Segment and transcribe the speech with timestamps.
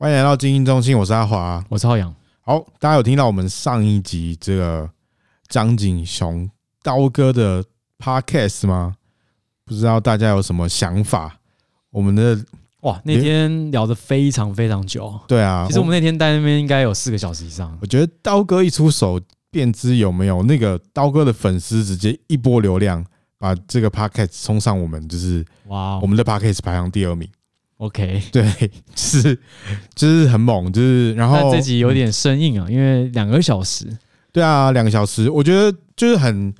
[0.00, 2.10] 欢迎来到精英中心，我是阿华，我是浩洋。
[2.40, 4.88] 好，大家有听到我们上一集这个
[5.46, 6.50] 张景雄
[6.82, 7.62] 刀哥的
[7.98, 8.96] podcast 吗？
[9.66, 11.38] 不知道大家有什么想法？
[11.90, 12.42] 我们的
[12.80, 15.20] 哇，那天聊得非常非常久。
[15.28, 17.76] 对啊，其实我们那天在那边应该有四个小时以上。
[17.82, 19.20] 我觉得刀哥一出手，
[19.50, 23.04] 便知有没有那个刀哥的粉丝直接一波流量，
[23.38, 27.28] 把这个 podcast 冲上我们，就是哇，我们的 podcast 排行第二名。
[27.80, 29.34] OK， 对，是，
[29.94, 33.86] 就是很猛，就是然后这集有点生硬啊，因为两个小时，
[34.30, 36.54] 对啊，两个小时，我觉得就是很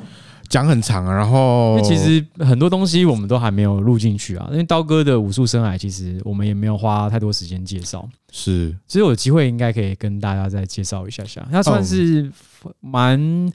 [0.49, 12.33] 讲很长啊，然后其实很多东西我们都还没有录进去啊，因为刀哥的武术生涯，其实我们也没有花太多时间介绍，是，其实有机会应该可以跟大家再介绍一下下，他算是
[12.81, 13.53] 蛮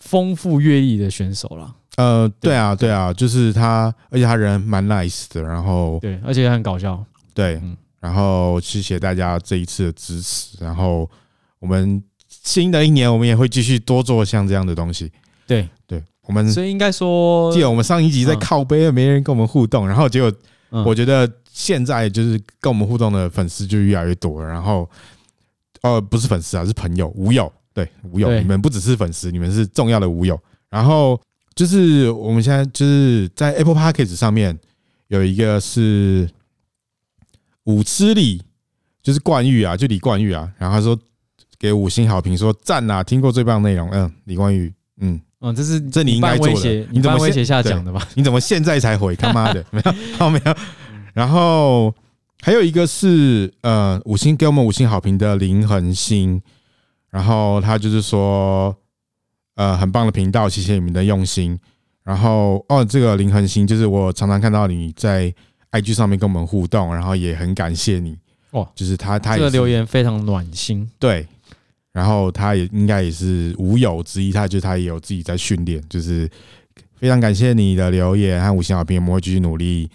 [0.00, 1.76] 丰富阅历的选手了。
[1.96, 2.90] 呃，对啊，对。
[2.90, 7.60] 啊，就是他，而且他人蛮 nice 的，然后对，而且很搞笑，对，
[8.00, 11.08] 然后谢谢大家这一次的支持，然后
[11.58, 15.10] 我们新的一年我们也会继续多做像这样的东西，
[15.46, 20.32] 对，对，我们所以应该说，记得我们上一集在靠背，没人跟我们互动，然后结果
[20.84, 24.88] 我觉得现在就是跟我们互动的粉丝就越来越多了，然后
[25.82, 30.38] 呃，不是粉丝啊，是朋友、无友，对，无友，你们不只是粉丝，你们是重要的无友，
[30.70, 31.20] 然后。
[31.54, 34.58] 就是我们现在就是在 Apple Podcast 上面
[35.06, 36.28] 有一个是
[37.64, 38.42] 五吃李，
[39.02, 40.98] 就是冠玉啊，就李冠玉啊，然后他说
[41.58, 48.04] 给五星好评，说赞啊，听过最棒的内容，嗯，李冠玉，嗯，嗯，这是这你应该做的，你怎么威胁下讲的吧？
[48.14, 49.14] 你怎么现在才回？
[49.14, 49.80] 他妈的，没
[50.18, 50.56] 有，没有。
[51.12, 51.94] 然后
[52.42, 56.42] 还有一个是呃五星给我们五星好评的林恒星，
[57.10, 58.76] 然后他就是说。
[59.54, 61.58] 呃，很棒的频道，谢谢你们的用心。
[62.02, 65.32] 然后哦，这个林恒星就是我常常看到你在
[65.70, 68.18] IG 上面跟我们互动，然后也很感谢你
[68.50, 68.68] 哦。
[68.74, 70.90] 就是他，他这个留言非常暖心。
[70.98, 71.26] 对，
[71.92, 76.28] 然后他也应该也是无友之一，他就他也有自己在训练，就是
[76.96, 79.88] 非常感谢你的留言和五星好评，我们会继续努力。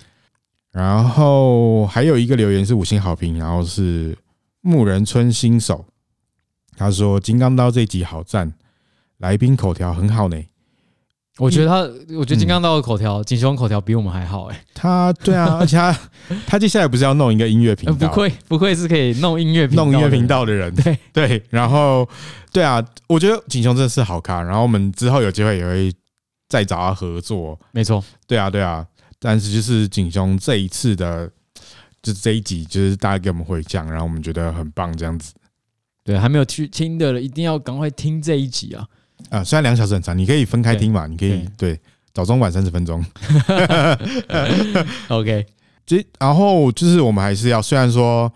[0.71, 4.17] 然后还有一个留言是五星好评，然后是
[4.61, 5.85] 木人村新手，
[6.77, 8.51] 他说金刚刀这一集好赞。
[9.19, 10.37] 来宾口条很好呢，
[11.37, 11.75] 我觉得他，
[12.17, 14.65] 我觉得金刚道的口条，锦雄口条比我们还好哎。
[14.73, 15.97] 他对啊， 而且他
[16.47, 18.07] 他接下来不是要弄一个音乐频道？
[18.07, 20.73] 不愧不愧是可以弄音乐弄音乐频道的人。
[20.75, 22.07] 对对，然后
[22.51, 24.41] 对啊，我觉得景雄真的是好咖。
[24.41, 25.93] 然后我们之后有机会也会
[26.47, 27.59] 再找他合作。
[27.71, 28.85] 没错，对啊对啊。
[29.21, 31.29] 但是就是景雄这一次的，
[32.01, 35.33] 就是这一集，就是大家给我们回讲，然后我们觉得很棒，这样子。
[36.05, 38.87] 对，还没有去听的人，一定要赶快听这一集啊！
[39.29, 41.79] 啊，虽然两小时很长，你可以分开听嘛，你可以对
[42.13, 43.05] 早中晚三十分钟。
[45.09, 45.45] OK，
[45.85, 48.31] 这然后就是我们还是要，虽然说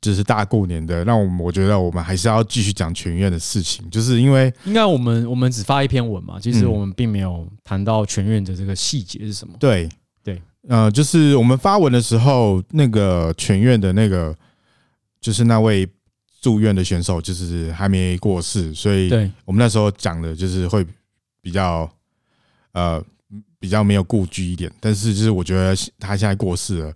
[0.00, 9.54] 就是大过年的，那我们我觉得我们还是要继续讲全院的事情，就是因为应该我们我们只发一篇文嘛，其实我们并没有谈到全院的这个细节是什么。
[9.58, 9.88] 对
[10.24, 14.34] 对，呃，就是我们发文的时候，那个全院的那个
[15.20, 15.88] 就是那位。
[16.40, 19.10] 住院的选手就是还没过世，所以
[19.44, 20.86] 我们那时候讲的就是会
[21.40, 21.90] 比较
[22.72, 23.02] 呃
[23.58, 24.70] 比较没有顾忌一点。
[24.80, 26.92] 但是就是我觉得他现在过世了，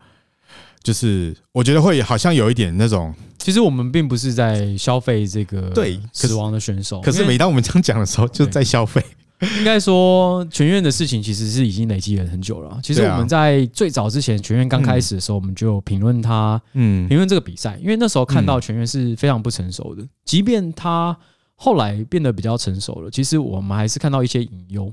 [0.82, 3.14] 就是我觉得会好像有一点那种。
[3.38, 9.04] 其实我们并不是在消费这个对死亡的选手，可是每当我们这样讲的时候，就在消费。
[9.58, 12.78] 应该说，全院的事情其实是已经累积了很久了。
[12.82, 20.06] 其实我们在最早之前，全院刚开始的时候，我们就评论他，嗯，评论这个比赛，因为那时候看到全院是非常不成熟的。
[20.24, 21.16] 即便他
[21.56, 24.92] 后来变得比较成熟了，其实我们还是看到一些隐忧，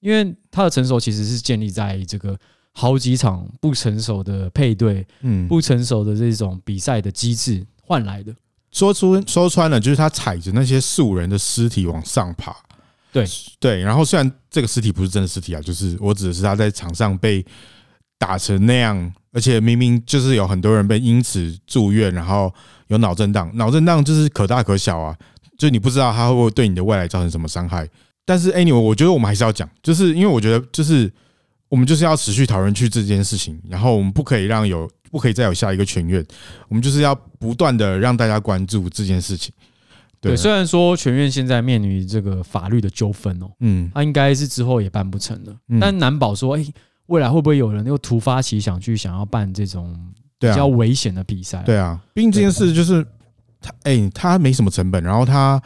[0.00, 2.34] 因为他的成熟其实是建立在这个
[2.72, 8.34] 好几场不成熟的配对，嗯，不成熟的这种比赛的机制换来的。
[8.70, 12.56] 说出说穿了，就是他踩着那些素人的尸体往上爬。
[13.12, 13.26] 对
[13.60, 17.44] 对，然后虽然这个尸体不是真的尸体啊，就是我指的是他在场上被
[18.18, 22.52] 打成那样，而且明明就是有很多人被因此住院，然后
[22.86, 25.14] 有脑震荡，脑震荡就是可大可小啊，
[25.58, 27.86] 就你不知道他会不会对你的未来造成什么伤害。
[28.24, 31.12] 但是 anyway，我觉得我们还是要讲，就是因为我觉得就是
[31.68, 36.24] 我们就是要持续讨论去这件事情，然后我们不可以让有不可以再有下一个全院，
[36.68, 39.52] 我们就是要不断的让大家关注这件事情。
[40.22, 46.64] 对，虽然说全院现在面临这个法律的纠纷哦，嗯，他应该是之后也办不成了，但难保说，哎，
[47.06, 49.92] 未来会不会有人又突发奇想去想要办这种
[50.38, 51.60] 比较危险的比赛？
[51.64, 53.04] 对啊，毕竟这件事就是
[53.60, 55.60] 他，哎，他没什么成本，然后他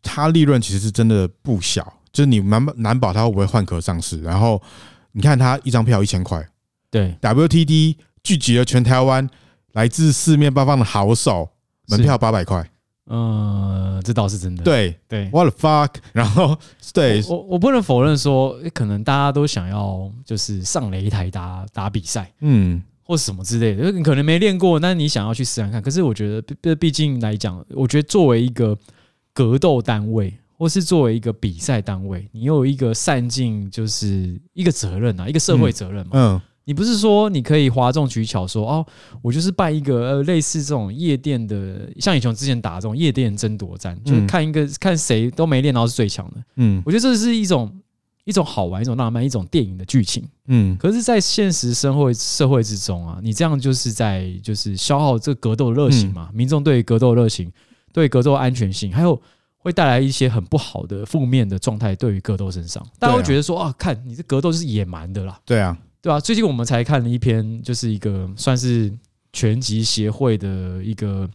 [0.00, 4.22] 他利润其实是真的不小，就是你难难保他会不会换壳上市？
[4.22, 4.62] 然后
[5.10, 6.46] 你看他一张票一千块，
[6.92, 9.28] 对，WTD 聚集了全台湾
[9.72, 11.50] 来自四面八方的好手，
[11.88, 12.70] 门票八百块。
[13.06, 14.62] 嗯，这倒是真的。
[14.64, 15.90] 对对，What the fuck？
[16.12, 16.58] 然后
[16.92, 23.92] 对我我，我不能否认说，可能大家都想要就是上擂台打打比赛，嗯，或什么之类的。
[23.92, 25.82] 你可能没练过，但你想要去试试看。
[25.82, 28.76] 可是我觉得，毕毕竟来讲，我觉得作为一个
[29.32, 36.12] 格斗单位，或是作为一个比赛单位，你有一个善尽就是一个责任啊，一个社会责任嘛。
[36.14, 36.34] 嗯。
[36.36, 38.86] 嗯你不是说你可以哗众取巧说哦，
[39.20, 46.42] 我就是办一个呃类似这种夜店的，像以前之前打这种夜店争夺战，就是看一个看谁都没练，然后是最强的。
[46.56, 47.70] 嗯，我觉得这是一种
[48.24, 50.26] 一种好玩、一种浪漫、一种电影的剧情。
[50.46, 56.30] 嗯，可是，在现实社会社会之中啊，你这样就是在就是消耗这个格斗热情嘛。
[56.32, 57.52] 民众对格斗热情、
[57.92, 59.20] 对格斗安全性，还有
[59.58, 65.38] 会带来一些很不好的负面的状态，对于格斗身上，大家会觉得说啊，看你这格斗就是野蛮的啦。
[65.44, 65.76] 对啊。
[66.04, 68.92] 对啊，最近我们才看了一篇，就是一个算是
[69.32, 71.26] 拳击协会的一个，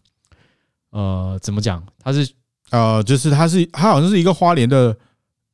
[0.92, 1.84] 呃，怎么讲？
[2.04, 2.30] 他是
[2.70, 4.96] 呃，就是他是他好像是一个花莲的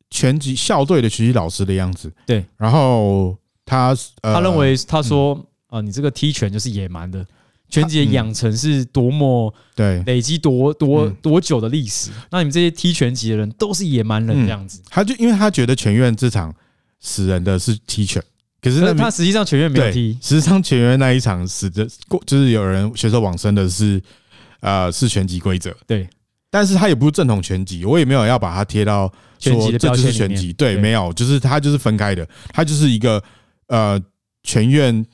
[0.09, 2.12] 拳击校队的拳击老师的样子。
[2.27, 7.25] 对，然后他他认为他说啊，你这个踢拳就是野蛮的，
[7.69, 12.12] 拳击的养成是多么对累积多多多久的历史？
[12.29, 14.81] 那你们这些踢拳击的人都是野蛮人这样子。
[14.89, 16.53] 他就因为他觉得全院这场
[17.00, 18.21] 死人的是踢拳。
[18.65, 24.01] 可是那他实际上全员没有踢，实际上全员那一场死的过，就是有人选手往生的是，
[24.59, 25.71] 呃，是拳击规则。
[25.85, 26.09] 对，
[26.50, 29.07] 但是他也不是正统拳击，我也没有要把它贴到
[29.39, 30.51] 说这就是拳击。
[30.51, 33.21] 对，没有，就是他就是分开的，他就是一个
[33.67, 34.01] 呃，
[34.41, 35.06] 全院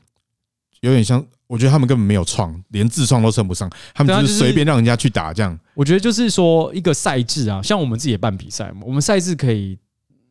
[0.79, 5.59] 有点像，我觉得他们根本没有创，连自创都称不上，他们就是随便让人家去打这样。
[5.73, 9.77] 我觉得就是说一个赛制啊，像我们自己也办比赛嘛，我们赛制可以。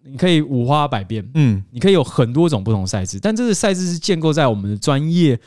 [0.02, 5.38] 你可以五花百变，嗯，你可以有很多种不同赛制，但这个赛制是建构在我们的专业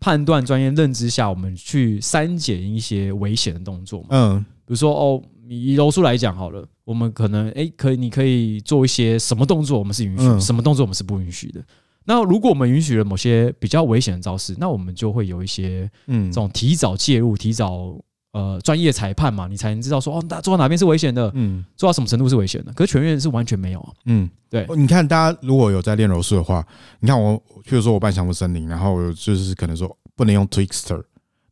[0.00, 11.60] 判断、专业认知下，我们去删减一些危险的动作嘛，嗯，比如说哦，以柔术来讲好了，我们可能哎，可以，你可以做一些什么动作，我们是允许，什么动作我们是不允许的。
[12.04, 17.98] 那如果我们允许了某些比较危险的招式，那我们就会有一些嗯，这种提早介入、提早。
[18.32, 22.72] 呃，专业裁判嘛，你才能知道说哦，那做到哪边是危险的，嗯，做到什么程度是危险的。
[22.74, 24.66] 可是全院是完全没有，嗯，对。
[24.76, 26.62] 你看，大家如果有在练柔术的话，
[27.00, 27.34] 你看我，
[27.64, 31.02] 譬如说我办降服森林，然后就是可能说不能用 Twister，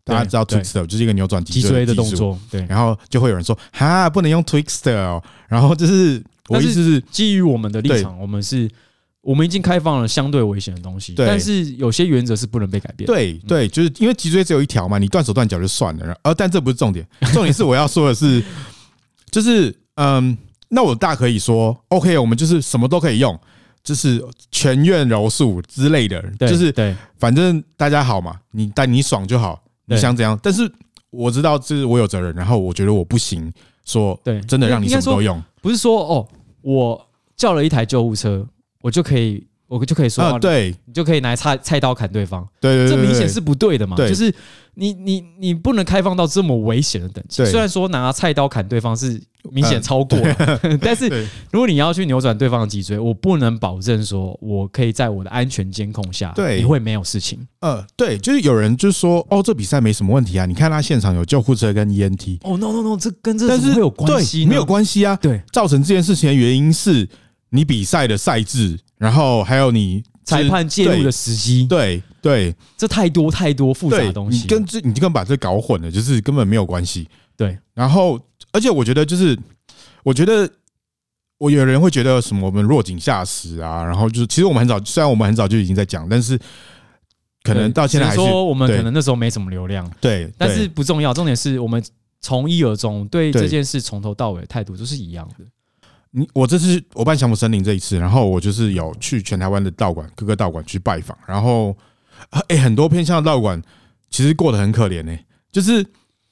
[0.05, 2.67] 大家知道 Twister 就是一个扭转脊椎的动作，对。
[2.69, 5.23] 然后就会有人说哈，不能用 Twister 哦。
[5.49, 8.71] 然后就是我意思是基于我们的立场，我们是。
[9.25, 13.07] 我们已经开放了相对危险的东西，但是有些原则是不能被改变。
[13.07, 16.15] 对对，就是因为脊椎只有一条嘛，你断手断脚就算了。
[16.23, 18.45] 而但这不是重点， 重点是我要说的是，
[19.31, 20.37] 就是嗯，
[20.69, 23.39] 那我大可以说，OK，我们就是什么都可以用，
[23.83, 30.39] 就是全院柔术之类的，就是对，反正大家好嘛，你但你爽就好，你想怎样？
[30.43, 30.71] 但是
[31.09, 33.51] 我知道就是我有责任，然后我觉得我不行，
[33.87, 36.29] 说对，真的让你什么都用，不是说哦，
[36.61, 38.47] 我叫了一台救护车。
[38.85, 43.97] 我就可以，我就可以说，啊，对，你就可以拿菜菜刀砍对方，对对，这明显是不对的嘛。
[43.97, 44.31] 就是
[44.75, 47.43] 你你你不能开放到这么危险的等级。
[47.47, 49.19] 虽然说拿菜刀砍对方是
[49.53, 51.09] 明显超过了， 但是
[51.51, 57.39] 如果你要去扭转对方的脊椎，我不能保证说我可以在我的安全监控下，对，你会没有事情。
[57.61, 62.37] 呃，对，就是有人就说，哦，这比赛没什么问题啊，你看他现场有救护车跟 ENT。
[62.43, 65.17] 哦，no no no，这跟这是没有关系，没有关系啊。
[65.23, 67.09] 对，造成这件事情的原因是。
[67.55, 77.09] 你比赛的赛制，然后还有你裁判介入的时机，对对，这太多太多复杂的东西，你跟这你就跟把这搞混了，就是根本没有关系。
[77.37, 78.21] 对，然后
[78.51, 79.39] 而且我觉得就是，
[80.03, 80.51] 我觉得
[81.39, 86.37] 我有人会觉得什么我们落井下石啊，然后就是其实我们很早，虽然我们很早就已经在讲，但是
[87.45, 91.81] 可能到现在还是说我们可能那时候没什么流量，对，但是不重要，重点是我们
[92.21, 95.45] 从一而终，对这件事从头到尾态度都是一样的。
[96.17, 101.77] 你我这次我办降服森林这一次，然后我就是有去全台湾的道馆各个道馆去拜访，然后
[102.47, 103.61] 诶很多偏乡的道馆
[104.11, 105.19] 其实过得很可怜呢。
[105.51, 105.85] 就是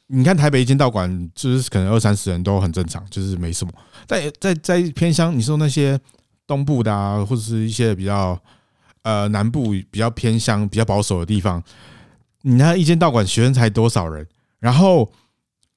[0.07, 3.73] 你看台北一间道馆，就是可能二三十人都很正常，就是没什么。
[4.07, 5.99] 但在在偏乡，你说那些
[6.47, 8.41] 东部的啊，或者是一些比较
[9.03, 11.61] 呃南部比较偏乡、比较保守的地方，
[12.43, 14.25] 你那一间道馆学生才多少人？
[14.61, 15.11] 然后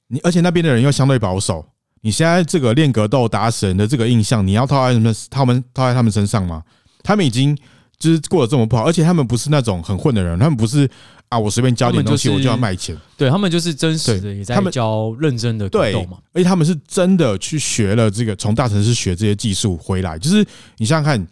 [0.09, 1.67] 你而且那边的人又相对保守。
[2.05, 5.11] 你现在这个练格斗打死人的这个印象，你要套在什么？
[5.27, 6.61] 他们套在他们身上吗？
[7.01, 7.57] 他们已经
[7.97, 10.87] 就是过得这么不好，而且他们不是那种很混的人，他们不是
[11.29, 12.95] 啊，我随便教点东西我就要卖钱。
[13.17, 16.19] 对，他们就是真实的，也在教认真的格斗嘛。
[16.31, 20.19] 而且他们是真的去学了这个，从大城市学这些技术回来。
[20.19, 20.45] 就是
[20.77, 21.27] 你想想看，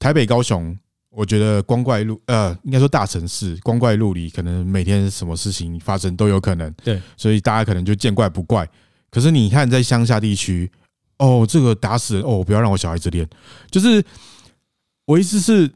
[0.00, 0.76] 台北、高雄
[1.10, 6.74] 我觉得光怪陆呃，应该说大城市光怪陆离，可能每天什么事情发生都有可能。
[6.82, 8.68] 对，所以大家可能就见怪不怪。
[9.12, 10.68] 可是你看，在乡下地区，
[11.18, 13.28] 哦，这个打死人哦，不要让我小孩子练。
[13.70, 14.02] 就是
[15.04, 15.70] 我意思是，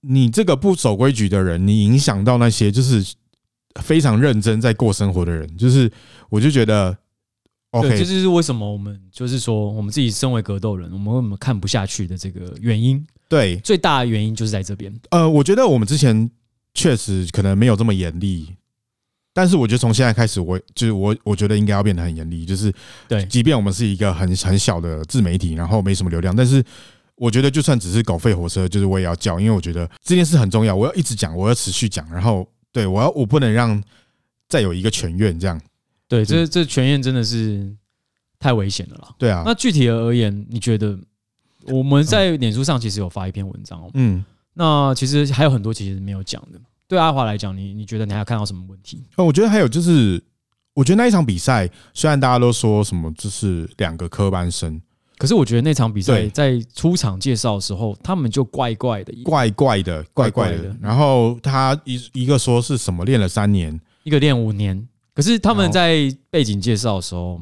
[0.00, 3.14] 你这个不守规矩的人，你影响到那些就是
[3.82, 5.56] 非常认真在过生活的人。
[5.58, 5.92] 就是
[6.30, 6.96] 我就觉得
[7.72, 13.06] ，OK，这就是为什么我们就是说，我们自己身为格斗人，我们为什么看不下去的这个原因。
[13.28, 14.98] 对，最大的原因就是在这边。
[15.10, 16.30] 呃，我觉得我们之前
[16.72, 18.48] 确实可能没有这么严厉，
[19.32, 22.44] 但是我觉得从现在开始，我就是我，我觉得应该要变得很严厉。
[22.44, 22.72] 就是
[23.06, 26.64] 对，即便我们是一个很很小的自媒体，然后没什么流量，但是
[27.16, 33.82] 我觉得就算只是狗吠火车，就是我也要叫，因为我觉得这件事很重要，我要一直讲，我要持续讲，然后对我要我不能让
[34.48, 35.60] 再有一个全院这样。
[36.08, 37.70] 对，这这全院真的是
[38.38, 39.14] 太危险了啦。
[39.18, 40.98] 对啊，那具体而言，你觉得？
[41.64, 46.58] 我们在脸书上其实有发一篇文章哦，嗯，那其实还有很多其实没有讲的。
[46.88, 49.04] 对阿华来讲，你你觉得你还要看到什么问题？
[49.16, 50.20] 呃，我觉得还有就是，
[50.74, 54.80] 我觉得那一场比赛虽然大家都说什么就是两个科班生，
[55.18, 60.74] 可是我觉得那场比赛在出场介绍的时候，他们就怪怪的，怪怪的，怪怪的。
[60.80, 67.40] 然后他一一个说是什么练了三年，一个练五年，可是他们在背景介绍的时候。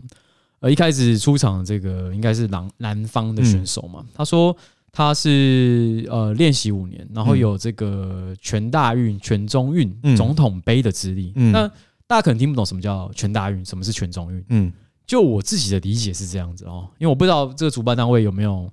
[0.60, 4.02] 呃，一开始出场的这个应该是南南方的选手嘛？
[4.14, 4.56] 他说
[4.96, 11.34] 他是呃练习五年，然后有这个全大运、全中运、总统杯的资历。
[11.34, 11.68] 那
[12.06, 14.42] 大家可能听不懂什么叫全大运，什么是全中运？
[14.48, 14.72] 嗯，
[15.06, 18.70] 就我自己的理解是这样子哦，因为我不知道这个主办单位有没有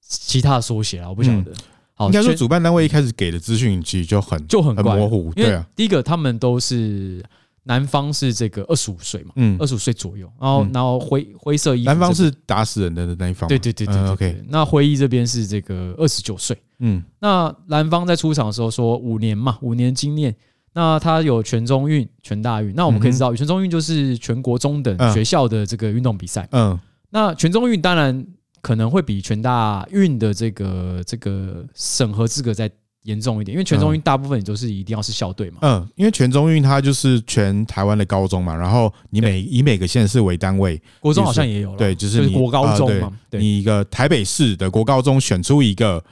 [0.00, 1.52] 其他的缩写啊，我不晓得。
[1.92, 5.68] 好，应该说主办单位一开始给的资讯其实就很就很模糊，对啊。
[5.76, 7.22] 第一个，他们都是。
[7.64, 14.44] 男方是这个二十五岁嘛，嗯，二十五岁左右，然后然后灰灰色衣服，男方是打死人的那一方，对对对对，OK。
[14.48, 20.34] 那灰衣这边是这个二十九岁，嗯，那男方在出场的时候说五年嘛，五年经验，
[20.74, 26.78] 那他有全中运、全大运，那我们可以知道，全中运就是全国中等学校的这个运动比赛，嗯，
[27.10, 28.26] 那全中运当然
[28.60, 32.70] 可能会比全大运的这个这个审核资格在。
[33.02, 35.58] 严重一点，因为全中运大部分也都是一定要是校队嘛。
[35.62, 41.76] 嗯，因为全中运它就是全台湾的高中嘛，然后你每以每个县市为单位，国中好像也有了。
[41.76, 43.12] 对，就是你国高中嘛。
[43.32, 46.02] 你一个台北市的国高中选出一个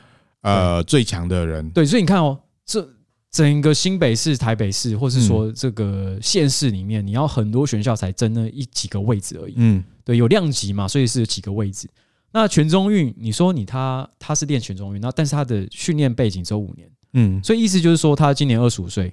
[0.42, 1.68] 呃最强的人。
[1.70, 2.88] 对，所以你看哦，这
[3.30, 9.54] 整个新北市、台北市，或是说这个县市里面，你要很多学校才争那一几个位置而已。
[9.56, 11.88] 嗯，对，有量级嘛，所以是有几个位置。
[12.32, 19.12] 那全中运，你说你他他是练全中运，那但是他的训练背景只有五年，嗯，所以意思就是说他今年二十五岁，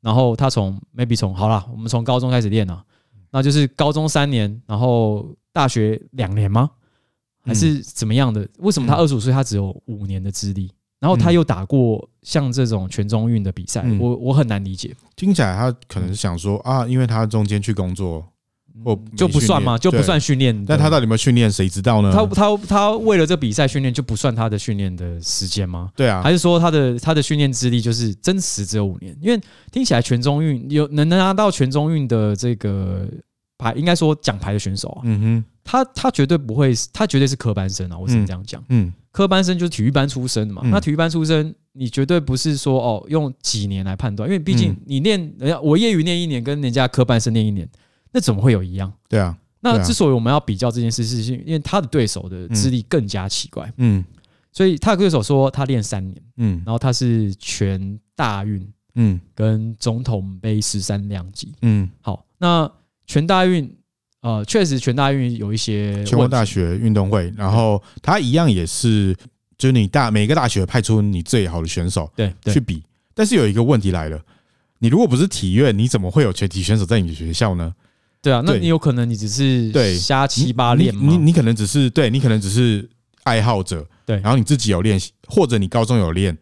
[0.00, 2.82] 然后他从 maybe 从好了，我们从高中开始练啊，
[3.30, 6.70] 那就是高中三年，然后大学两年吗？
[7.44, 8.48] 还是怎么样的？
[8.58, 10.72] 为什么他二十五岁他只有五年的资历？
[10.98, 14.96] 然后他又打过像这种全中运的比赛，我我很难理解。
[15.14, 18.26] 听起来他可能是想说啊，因为他中间去工作。
[18.84, 19.76] 我就不算吗？
[19.76, 20.64] 就不算训练。
[20.64, 21.50] 但他到底有没有训练？
[21.50, 22.12] 谁知道呢？
[22.12, 25.90] 他他他为了这比赛训练，就不算他的训练的时间吗？
[25.96, 26.22] 对啊。
[26.22, 29.16] 还是说他的他的训练资历就是真实只有五年？
[29.20, 29.40] 因为
[29.72, 33.08] 听起来全中运有能能拿到全中运的这个
[33.58, 37.98] 牌，应该说奖牌的选手啊，嗯哼，他他绝对不会，他绝对是科班生啊！
[37.98, 38.62] 我只能这样讲。
[38.68, 40.62] 嗯，科班生就是体育班出身的嘛。
[40.66, 47.68] 那体育班出身，你绝对不是说哦用几年来判断，因为毕竟你练人家我业余练一年，跟人家科班生练一年。
[48.16, 48.90] 那怎么会有一样？
[49.10, 53.70] 对啊，那之所以我们要比较这件事，是因为他的对手的资历更加奇怪。
[53.76, 54.02] 嗯，
[54.50, 62.66] 所以他的对手说他练三年，嗯，然后他是全大运，嗯，跟总统杯十三量级，嗯，好，那
[63.06, 63.70] 全大运，
[64.22, 69.14] 呃，确实全大运有一些全国大学运动会，然后他一样也是，
[69.58, 72.82] 就是你大每个大学派出你最好的选手，对，去比。
[73.12, 74.18] 但是有一个问题来了，
[74.78, 77.74] 你如果不是体院，你怎么会有全体选手在你的学校呢？
[78.26, 81.12] 对啊，那你有可能你只是对瞎七八练吗？
[81.12, 82.88] 你你可能只是对你可能只是
[83.22, 86.36] 爱好者，对，然后你自己有练习，或者你高中有练，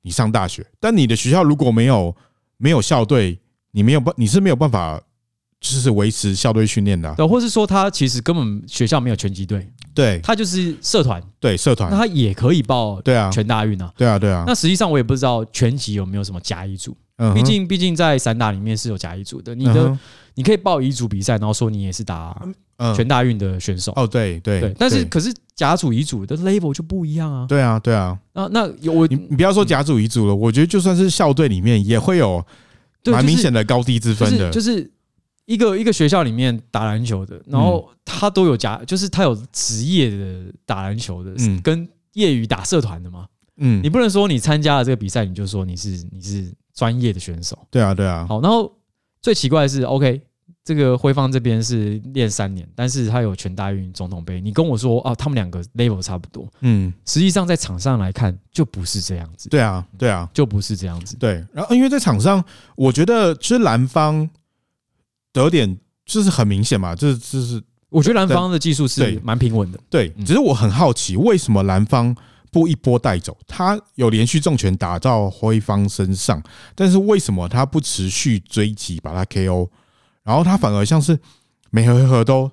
[0.00, 2.16] 你上大学，但你的学校如果没有
[2.56, 3.38] 没有校队，
[3.72, 4.98] 你没有办你是没有办法
[5.60, 16.96] 就是维持校队训练的，对，或是说他其实根本学校没有拳击队，对，他就是社团，对社团，那他也可以报对啊全大运啊，对啊对啊，那实际上我也不知道拳击有没有什么甲乙组，
[17.34, 19.98] 毕竟毕竟在散打里面是有甲乙组的，你的。
[20.36, 22.40] 你可以报乙组比赛，然后说你也是打
[22.94, 23.92] 全大运的选手。
[23.96, 27.46] 哦，对对对，但是可是甲组乙组的 level 就不一样啊。
[27.48, 28.16] 对啊，对啊。
[28.34, 32.44] 那那有我你你不要说甲组乙组了，我觉得就算是校队里面也会有
[33.06, 34.50] 蛮明显的高低之分的。
[34.50, 34.88] 就是
[35.46, 43.26] 一个一个学校里面打篮球的，然后他都有甲，就是他有职业的打篮球的，跟业余打社团的嘛。
[43.56, 47.58] 嗯，你不能说你参加了这个比赛，你就说你是你是专业的选手。
[47.70, 48.26] 对啊，对啊。
[48.28, 48.70] 好，然后
[49.26, 50.22] 最奇怪的是，OK。
[50.62, 54.40] 这个辉方这边是练三年，但是他有全大运总统杯。
[54.40, 59.48] 你跟我说啊，他们两个 level 差不多，嗯，实际上在场上来看就不是这样子。
[59.48, 61.16] 对啊，对啊，就不是这样子。
[61.16, 62.44] 对，然后因为在场上，
[62.76, 64.30] 我觉得其实蓝方
[65.32, 69.80] 得点就是很明显嘛，就是就是，我觉得蓝方的技术是蛮平稳的。
[69.90, 72.14] 对，只是我很好奇，为什么蓝方
[72.50, 73.36] 不一波带走？
[73.46, 76.42] 他有连续重拳打到辉方身上，
[76.74, 79.68] 但是为什么他不持续追击把他 KO？
[80.22, 81.18] 然后他反而像是
[81.70, 82.50] 每回合都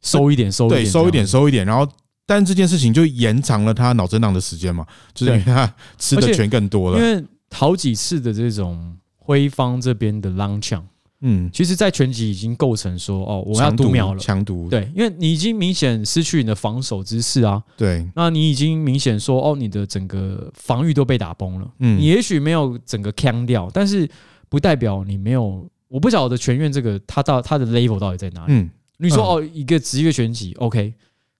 [0.00, 1.64] 收一点，收一点，对，收一点，收一点。
[1.64, 1.86] 然后，
[2.26, 6.98] 但这件事情就延长了他脑震荡的时间嘛，就是因为他吃的拳更多了。
[6.98, 10.82] 因为好几次的这种辉方这边的踉跄，
[11.22, 14.68] 嗯，其实，在拳击已经构成说，哦，我要读秒了，强读。
[14.68, 17.62] 对，因为你已经明显失去你的防守姿势啊。
[17.76, 21.70] 对，那你已经明显说，哦，你的整个防御都被打崩了。
[21.78, 24.08] 嗯，你也许没有整个锵掉，但是
[24.48, 25.66] 不代表你没有。
[25.88, 28.54] 我不晓得全院这个他到他的 level 到底在哪里？
[28.54, 30.94] 嗯，你说哦，一个职业拳击，OK，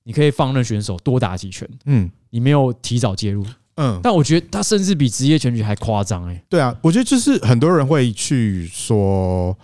[0.05, 3.43] 你可以放任选手多打几拳，嗯，你没有提早介入，
[3.77, 6.45] 嗯，但我觉得他甚至比职业拳击还夸张哎。
[6.51, 9.57] 对啊，我觉得就是很多人会去说，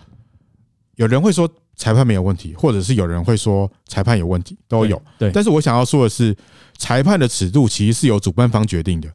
[0.99, 5.01] 有人会说裁判没有问题，或者是有人会说裁判有问题，都有。
[5.17, 6.35] 对，但是我想要说的是，
[6.77, 9.09] 裁判的尺度其实是由主办方决定的。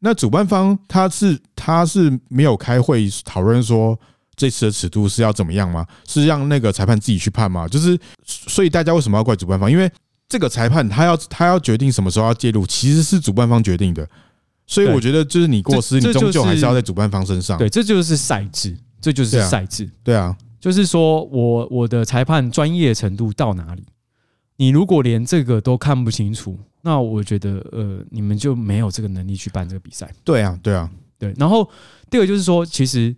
[0.00, 3.98] 那主办方他是他是没有开会讨论说。
[4.40, 5.84] 这次的尺度是要怎么样吗？
[6.06, 7.66] 是让那个裁判自己去判吗？
[7.66, 9.68] 就是，所以大家为什么要怪主办方？
[9.68, 9.90] 因为
[10.28, 14.08] 这个裁判他要他要决定什么时候要介入，其实是主办方决定的。
[14.64, 17.58] 所以我觉得，就是你过失，你终究还是要在主办方身上。
[17.58, 19.90] 对，这就是赛制，这就是赛制。
[20.04, 23.84] 对啊，就是说我我的裁判专业程度到哪里？
[24.56, 30.12] 你如果连这个都看不清楚，那我觉得呃，你们就没有这个能力去办这个比赛。
[30.24, 31.34] 对啊，对啊，对。
[31.36, 31.68] 然后
[32.10, 33.14] 第二个就是说，其实。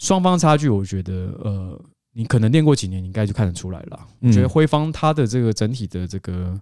[0.00, 1.80] 双方差距，我觉得，呃，
[2.14, 4.06] 你可能练过几年，你应该就看得出来了。
[4.20, 6.60] 我觉得辉方他的这个整体的这个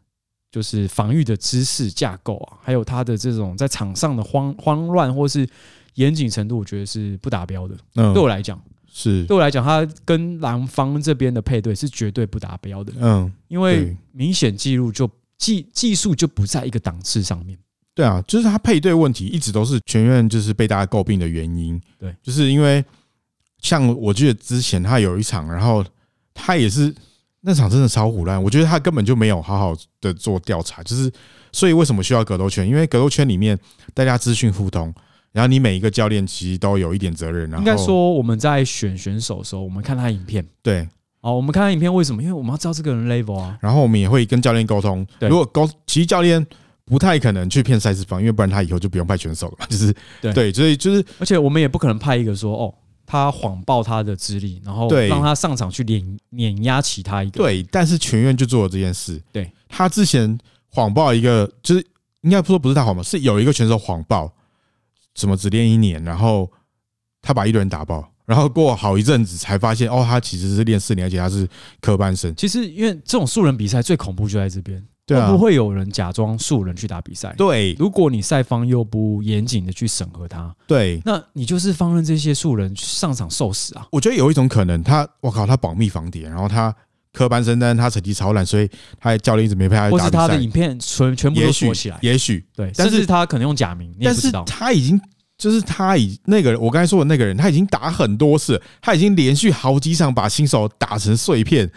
[0.50, 5.48] 就是防御的知识架构啊，还有他的这种在场上的慌慌乱或是
[5.94, 7.74] 严谨程度，我觉得是不达标的。
[7.94, 12.92] 对我来讲，是对我来讲，他跟蓝方这边的配对是绝对不达标的。
[13.00, 17.58] 嗯，因为明显记录就技技术就不在一个档次上面。
[17.94, 21.80] 对啊，就是他配对问题一直都是全院就是被大家诟病的原因。
[21.98, 22.84] 对，就是因为。
[23.62, 25.84] 像我记得之前他有一场，然后
[26.34, 26.92] 他也是
[27.42, 31.08] 那场真的超唬烂，我觉得他根本就没有好好的做调查，就是
[31.52, 32.66] 所以为什么需要格斗圈？
[32.66, 33.56] 因为格斗圈里面
[33.94, 34.92] 大家资讯互通，
[35.32, 37.48] 然后你每一个教练其实都有一点责任。
[37.50, 40.88] 然后应该说我们在选选手的时候，我们看他影片，对，
[41.20, 42.22] 哦，我们看他影片为什么？
[42.22, 43.58] 因为我们要知道这个人 level 啊。
[43.60, 46.46] 然后我们也会跟教练沟通，如果沟其实教练
[46.84, 49.66] 不太可能去骗赛事方，因为不然他以后就不用派选手了嘛。
[49.70, 52.74] 就是对对，所以就是而且我们也不可能派一个说哦。
[53.04, 57.42] 他谎报他的资历，然后让他上场去碾碾压其他一个。
[57.42, 59.20] 对，但是全院就做了这件事。
[59.30, 60.38] 对，他之前
[60.70, 61.86] 谎报一个，就是
[62.22, 64.32] 应该说不是他谎报，是有一个选手谎报，
[65.14, 66.50] 什么只练一年，然后
[67.20, 71.48] 他把一堆人打爆，然后过好一阵子才发现，哦，他其实是练四年，而且他是
[71.80, 72.34] 科班生。
[72.36, 74.84] 其实，因为这种素人比赛最恐怖就在这边。
[75.04, 77.34] 对啊，不会有人假装素人去打比赛。
[77.36, 83.84] 对，如果你赛方又不严谨的去审核他，对，那你就是放任这些素人上场受死啊！
[83.90, 86.74] 我觉得有一种可能，他我靠，他保密防谍，然后他
[87.12, 90.18] 科班生，但他成绩超烂，所以他的教练一直没派他去打比赛。
[90.18, 94.44] 或是他的影片全全部都锁起来，也许对，但是他可能用假名，你也不知道。
[94.44, 95.00] 他已经
[95.36, 101.70] 就是他已那个我刚才说的那个人，他已经打很多次，他已经连续好几场把新手打成碎片。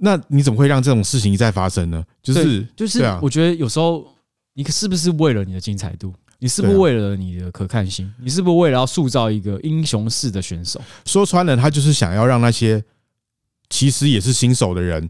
[0.00, 2.04] 那你怎么会让这种事情一再发生呢？
[2.22, 4.06] 就是就是，我觉得有时候
[4.54, 6.14] 你是不是为了你的精彩度？
[6.38, 8.08] 你是不是为了你的可看性？
[8.22, 10.80] 你是不是为了要塑造一个英雄式的选手？
[11.04, 12.80] 说穿了，他就是想要让那些
[13.70, 15.08] 其实也是新手的人，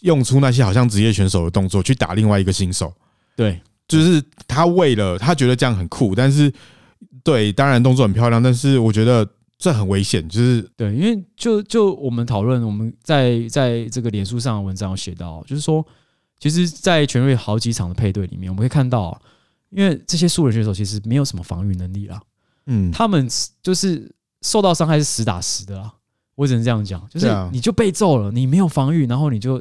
[0.00, 2.92] 用出那些好像职业选手的动作去打另外一个新手。
[3.36, 6.52] 对，就是他为了他觉得这样很酷，但是
[7.22, 9.28] 对，当然动作很漂亮，但是我觉得。
[9.56, 15.82] 这很危险，就是对，因为就就我们讨论，我们在在这个脸书上的文章有写到，就是说，
[16.40, 19.18] 其实，在全瑞好几场的配对里面，我们可以看到，
[19.70, 22.20] 因为这些素人选手其实没有什么防御能力啦，
[22.66, 23.26] 嗯，他们
[23.62, 25.94] 就是受到伤害是实打实的啊，
[26.34, 29.60] 我只能这样讲，就是你就被揍了，你没有防御，然后你就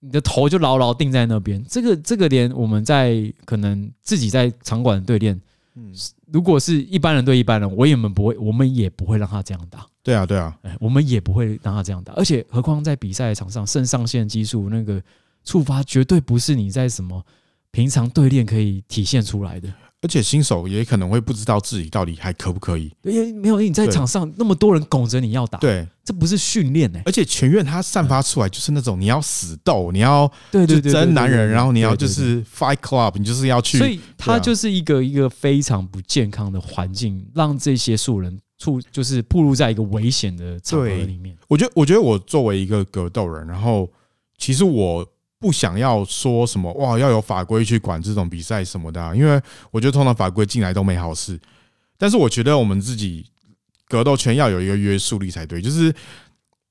[0.00, 5.40] 你的头就牢牢定在那边，这个这个连我们在可能自己在场馆对练。
[5.76, 5.92] 嗯，
[6.30, 9.84] 如果是一般人对一般人，我也们不会，我们也不会让他这样打。
[10.04, 12.12] 对啊，对啊，哎我们也不会让他这样打。
[12.12, 15.02] 而且，何况在比赛场上，肾上腺激素那个
[15.42, 17.24] 触发，绝对不是你在什么
[17.72, 19.68] 平常对练可以体现出来的。
[20.04, 27.00] 而且新手也可能会不知道自己到底还可不可以，因为没有你在场上那么多人拱着你要打，对，这不是训练呢。
[27.06, 41.34] 而且全院它散发出来就是那种你要死斗，你要对对真男人，然后你要就是 fight club，你就是要去，所以他就是一个一个非常不健康的环境，让这些素人处就是步入在一个危险的场合里面。
[41.48, 43.90] 我觉得，我觉得我作为一个格斗人，然后
[44.36, 45.08] 其实我。
[45.44, 49.38] 不想要说什么哇，要有法规去管这种比赛什么的，啊，因为
[49.70, 51.38] 我觉得通常法规进来都没好事。
[51.98, 53.26] 但是我觉得我们自己
[53.86, 55.94] 格斗圈要有一个约束力才对，就是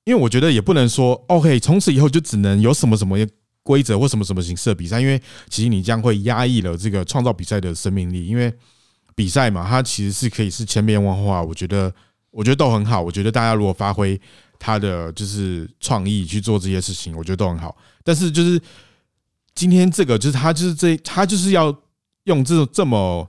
[0.02, 3.16] 因为我觉得也不能说 OK，从此以后就只能有什么什么
[3.62, 8.26] 规则或什么什么形式的比赛，因为其实你将会压抑了这个创造比赛的生命力。
[8.26, 8.52] 因为
[9.14, 11.94] 比赛嘛，它其实是可以是千变万化，我觉得
[12.32, 13.00] 我觉得都很好。
[13.00, 14.20] 我觉得大家如果发挥
[14.58, 17.76] 他的就是创意去做这些事情，我觉得都很好。
[18.02, 18.60] 但是就是
[19.54, 21.74] 今天这个，就是他就是这他就是要
[22.24, 23.28] 用这种这么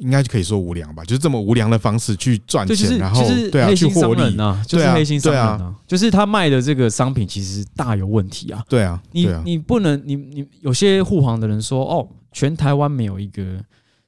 [0.00, 8.64] 应该可以说无良吧，就是这么无良的方式去赚钱，然后对啊去获利啊，就是黑心商人啊，就是他卖的这个商品其实大有问题啊。
[8.68, 13.42] 对啊，你你不能你你有些护航的人说哦，全台湾没有一个。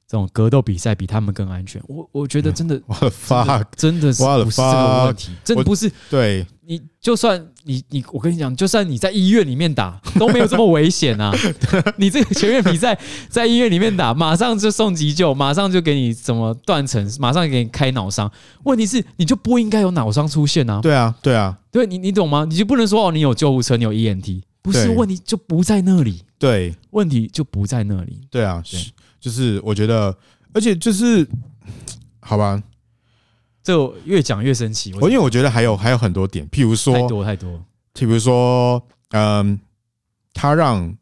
[0.07, 5.91] 这种格斗比赛比他们更安全，我我觉得真的， 我的 fuck，真的是不是这个问题，真的不是。
[6.09, 11.35] 对，你就算你你，我跟你讲，就算你在医院里面打都没有这么危险啊！
[11.97, 18.31] 你这个拳院比赛在医院里面打，马上就送急救，马上就给你怎么断层，马上给你开脑伤。
[18.63, 20.79] 问题是，你就不应该有脑伤出现啊！
[20.81, 22.45] 对啊，对啊，对你你懂吗？
[22.49, 26.23] 你就不能说哦，你有救护车，你有 E N T，不是问题就不在那里。
[26.39, 28.21] 对，问题就不在那里。
[28.31, 28.89] 对啊，是。
[29.27, 30.17] 就是我觉得，
[30.53, 31.27] 而且就是，
[32.21, 32.63] 好吧，
[33.61, 34.93] 这越讲越生气。
[35.01, 37.61] 我因为我觉得还有还有很多点，譬如说太多太多，
[37.93, 39.59] 譬如说，嗯，
[40.33, 40.95] 他让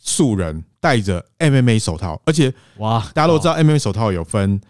[0.00, 4.60] 素人戴着 MMA 手套，而且哇，大家都知道 MMA 手套有分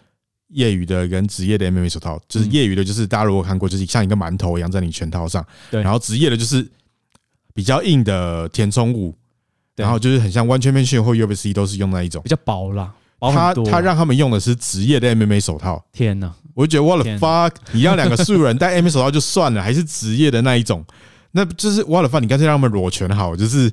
[0.49, 6.69] 业余的跟职业的 MMA 手套，就是业余的，就是大家如果看过，就是像一个馒头一样在你拳套上，对，然后职业的就是
[7.55, 9.15] 比较硬的填充物，
[9.75, 12.21] 然后就是很像 One Championship 或 UFC 都是用那一种。
[12.21, 12.93] 比较薄啦。
[13.19, 15.83] 他他让他们用的是职业的 MMA 手套。
[15.91, 16.31] 天哪！
[16.53, 17.51] 我就觉得 What the fuck！
[17.71, 20.85] 你让两个素人 戴 MMA 手套就算了，还是职业的那一种，
[21.31, 22.21] 那就是 What the fuck！
[22.21, 23.71] 你干脆让他们裸拳好，就是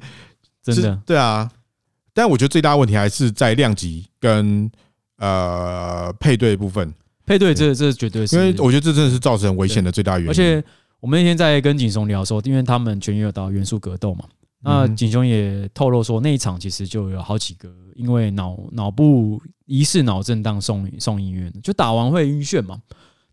[0.63, 1.51] 真的对啊。
[2.15, 4.71] 但我觉得最大的问题还是在量级跟
[5.19, 6.93] 呃配对的部分。
[7.27, 10.31] 配对这这绝对是，因为我觉得这真的是造成危险的最大原因。
[10.31, 10.63] 而且
[11.01, 14.25] 我们那天在跟景松聊说，因为他们全员有到元素格斗嘛。
[14.63, 22.81] 那景雄也透露说，那一场其实就有好几个因为脑脑部疑似脑震荡送送医院，就打完会晕眩嘛。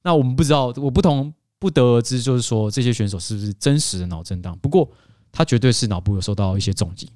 [0.04, 4.56] 那我们不知道，我不同不得而知，就是说这些选手是不是真实的脑震荡。
[4.60, 4.88] 不过
[5.32, 7.10] 他绝对是脑部有受到一些重击，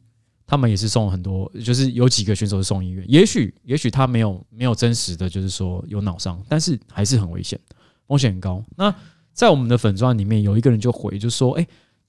[0.47, 3.05] 他们也是送了很多，就是有几个选手是送医院。
[3.07, 7.59] 也许也许他没有没有真实的就是说有脑伤，但是还是很危险，
[8.07, 8.63] 风险很高。
[8.75, 8.95] 那
[9.31, 11.67] 在我们的粉钻里面有一个人就回，就说：“哎。”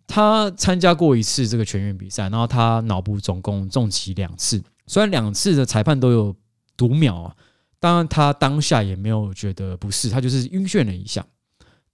[0.09, 6.35] 他参加过一次这个全员比赛，然后他脑部总共重击两次，虽然两次的裁判都有
[6.79, 7.37] 读秒啊，
[7.79, 11.25] 当然他当下也没有觉得不适，他就是晕眩了一下，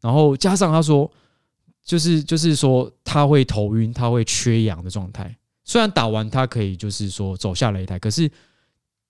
[0.00, 1.10] 然后加上他说，
[1.84, 5.36] 就是就是说他会头晕，他会缺氧的状态。
[5.64, 8.30] 虽然打完他可以就是说走下擂台，可是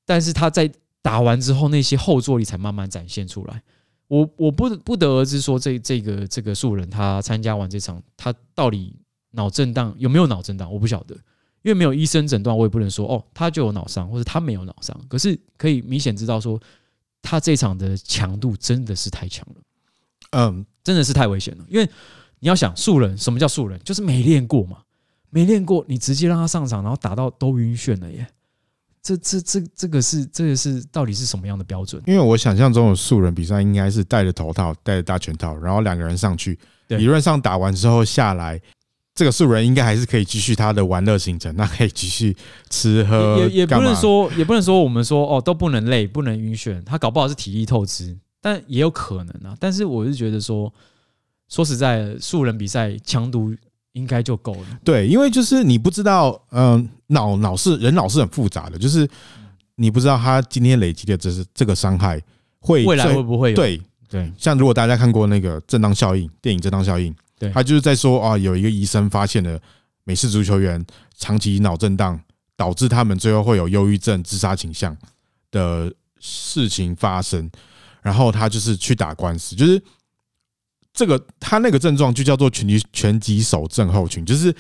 [0.07, 0.71] 但是他在
[1.03, 3.63] 打完之后那些后坐力才慢慢展现出来。
[4.09, 8.95] 我我不不得而知说这这个这个素人他参加完这场，他到底
[9.31, 10.73] 脑震荡有没有脑震荡？
[10.73, 11.15] 我不晓得，
[11.63, 14.99] 因为没有医生诊断，我也不能说哦，他就有脑伤，或者他没有脑伤。
[15.09, 16.61] 可是可以明显知道说，
[17.23, 19.61] 他这场的强度真的是太强了，
[20.33, 21.65] 嗯，真的是太危险了。
[21.69, 21.89] 因为
[22.41, 23.81] 你要想素人，什么叫素人？
[23.83, 24.83] 就是没练过嘛，
[25.31, 28.27] 没练过，你直接让他上场，然后打到都晕眩了耶。
[29.05, 32.03] 这这这这个是这个是到底是什么样的标准？
[32.07, 38.59] 因为我想象中的素人比赛应该是戴着头套、戴着大拳套，然后两个人上去，理论上打完之后下来，
[39.15, 42.35] 这个素人应该还是可以继续他的玩乐行程，那可以继续
[42.71, 43.37] 吃喝。
[43.41, 49.55] 也也不能说，也不能说我们说哦都不能累，不能晕眩，他搞不好是体力透支，但也有可能啊。
[49.61, 50.73] 但是我是觉得说，
[51.51, 53.55] 说实在，素人比赛强度。
[53.95, 54.67] 应该就够了。
[54.85, 59.09] 对，因为就是你不知道，嗯，脑脑是人脑是很复杂的，就是
[59.77, 62.21] 你不知道他今天累积的这是这个伤害
[62.61, 63.57] 会未来会不会有？
[63.57, 69.59] 对对，像如果大家看过那个震荡效应电影《震荡效应》，对，他就是在说啊，有一个医生发现了
[70.05, 70.85] 美式足球员
[71.17, 72.21] 长期脑震荡
[72.57, 74.97] 导致他们最后会有忧郁症、自杀倾向
[75.51, 77.51] 的事情发生，
[78.03, 79.81] 然后他就是去打官司，就是。
[80.95, 84.55] 这个他那个症状就叫做拳击拳击手症候群，就是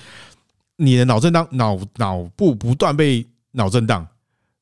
[0.76, 4.04] 你的脑震荡、脑脑部不断被脑震荡，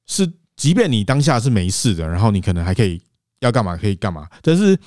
[0.06, 3.00] 是，即便你当下是没事的，然后你可能还可以
[3.40, 4.78] 要干嘛可以干嘛，但是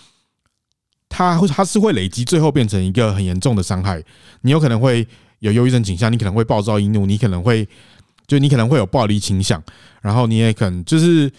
[1.09, 3.99] 它会它是会累积，最后变成一个很严重的伤害。
[4.41, 5.07] 你有可能会
[5.39, 7.67] 有忧郁症倾向，你可能会暴躁易怒，你可能会
[8.27, 9.63] 就你可能会有暴力倾向，
[10.01, 11.31] 然后你也可能就是。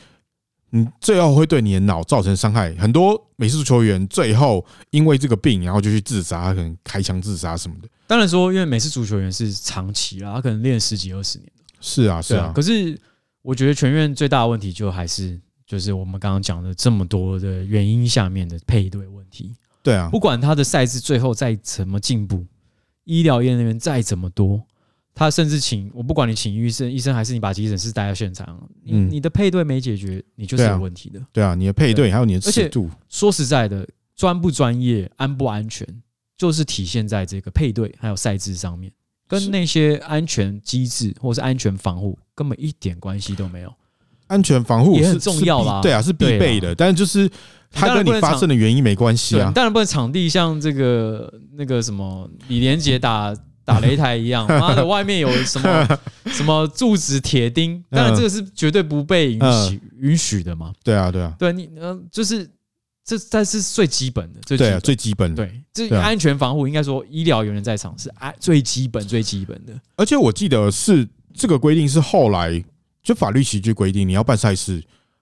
[0.70, 2.74] 你最后会对你的脑造成伤害。
[2.74, 7.88] 很多美式足球员最后因为这个病，然后就去自杀，他可能开枪自杀什么的。
[8.06, 11.50] 当然说，因为美式足球员是长期啦，他可能练十几二十年。
[11.80, 12.52] 是啊，是啊。
[12.54, 12.98] 可是
[13.42, 19.54] 我觉得全院最大的问题就还是就是我们刚刚讲的这么多的原因下面的配对问题。
[19.82, 22.44] 对啊，不管他的赛制最后再怎么进步，
[23.04, 24.65] 医疗业人员再怎么多。
[25.18, 31.18] 他甚至请我不管你请医生，医生还是你把急诊室带到现场，你你的配对没解决，你就是有问题的。
[31.32, 32.90] 对啊，你的配对还有你的尺度。
[33.08, 35.88] 说实在的，专不专业、安不安全，
[36.36, 38.92] 就是体现在这个配对还有赛制上面，
[39.26, 43.72] 跟那些安全机制或是安全防护根本一点关系都没有。
[44.26, 46.74] 安全防护也很重要啦，对啊，是必备的。
[46.74, 47.26] 但是就是
[47.70, 49.50] 它跟你发生的原因没关系啊。
[49.54, 53.34] 当然不能场地像这个那个什么李连杰打。
[53.66, 55.98] 打擂台一样， 妈的，外面有什么
[56.32, 60.72] 什么柱子、铁钉，当然这个是绝对不被允许允许的嘛。
[60.84, 62.48] 对啊，对啊，对你，嗯，就是
[63.04, 65.44] 这但是最基本的，最对啊，最基本的。
[65.44, 69.72] 对，这安全防护应该说医疗人员在场是安最基本最基本的。
[69.96, 72.64] 而且我记得是这个规定是后来
[73.02, 74.80] 就法律起据规定，你要办赛事，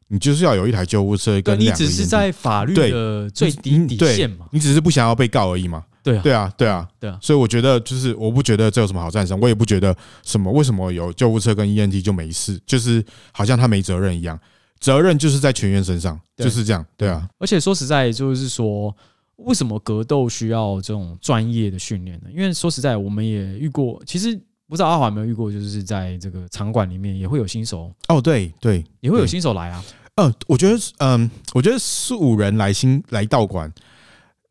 [0.09, 1.59] 你就是要有一台救护车跟。
[1.59, 5.83] 你只是在法律的最低底线嘛，你只是不想要被告而已嘛。
[6.05, 14.39] 对啊，对啊，对啊，对啊，所以我觉得就是，我不觉得这有什么好赞赏，我也不觉得什么为什么有救护车跟 ENT 就没事，就是好像他没责任一样，
[14.79, 17.27] 责任就是在全员身上，就是这样，对啊。
[17.39, 18.95] 而且说实在，就是说，
[19.37, 22.29] 为什么格斗需要这种专业的训练呢？
[22.31, 24.39] 因为说实在，我们也遇过，其实
[24.69, 29.83] 不知道阿华有没有遇过，就是在这个场馆里面也会有新手哦，对对，也会有新手来啊。
[30.17, 33.73] 嗯，我觉得，嗯，我觉得素人来新来道馆。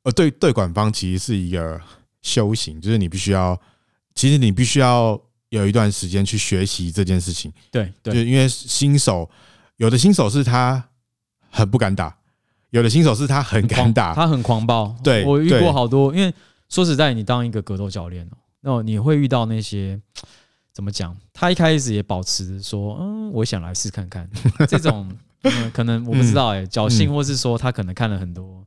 [0.03, 1.79] 呃，对对，管方其实是一个
[2.21, 3.59] 修行，就是你必须要，
[4.13, 7.51] 其实你必须要有一段时间去学习这件事情。
[7.71, 9.29] 对，对，就因为新手
[9.77, 10.83] 有的新手是他
[11.49, 12.15] 很不敢打，
[12.71, 14.95] 有的新手是他很敢打，他很狂暴。
[15.03, 16.13] 对，我遇过好多。
[16.13, 16.33] 因为
[16.69, 19.99] 说实在，你当一个格斗教练哦，那你会遇到那些
[20.73, 21.15] 怎么讲？
[21.31, 24.29] 他一开始也保持说，嗯，我想来试看看
[24.67, 25.09] 这种，
[25.71, 28.62] 可能我不知道哎，侥幸，或是说他可能看了很多。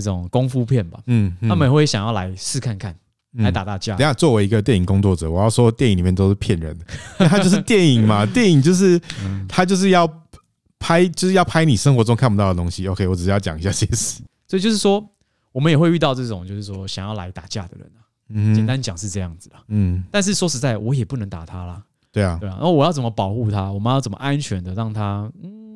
[0.00, 2.94] 这种功夫片吧，嗯，他们会想要来试看看，
[3.32, 3.96] 来打打架。
[3.96, 6.84] 等下，作为一个电影工作者，我要说，电影里面都是骗人的，
[7.28, 9.00] 他就是电影嘛， 电影就是
[9.48, 10.08] 他就是要
[10.78, 12.86] 拍，就是要拍你生活中看不到的东西。
[12.88, 14.22] OK，我只是要讲一下这些事。
[14.48, 15.04] 所以就是说，
[15.52, 18.00] 我们也会遇到这种，就是说想要来打架的人啊。
[18.54, 19.60] 简单讲是这样子啊。
[19.68, 21.82] 嗯，但是说实在，我也不能打他啦。
[22.12, 22.56] 对啊，对啊。
[22.56, 23.72] 然后我要怎么保护他？
[23.72, 25.30] 我们要怎么安全的让他？
[25.42, 25.67] 嗯，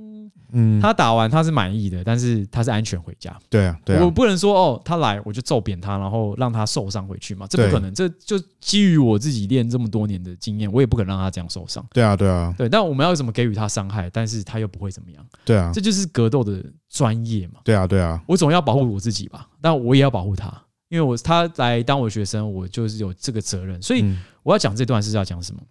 [0.81, 3.35] 他打完他是满意的，但是他是安全回家。
[3.49, 7.93] 对啊，对啊，我不能说哦，他来我就揍扁他，然后让他受伤回去嘛，这不可能。
[7.95, 11.85] 这就基于我自己练这么多年的经验，我也不可能让他这样受伤。
[11.93, 12.69] 对啊，对啊，对。
[12.69, 15.25] 但我们要怎么给予他伤害，但是他又不会怎么样？
[15.45, 17.61] 对啊，这就是格斗的专业嘛。
[17.65, 18.23] 对啊，对啊。
[18.27, 20.53] 我总要保护我自己吧，但我也要保护他，
[20.88, 23.81] 因为我他来当我学生，我就是有这个责任。
[23.81, 24.05] 所以
[24.43, 25.62] 我要讲这段是要讲什么？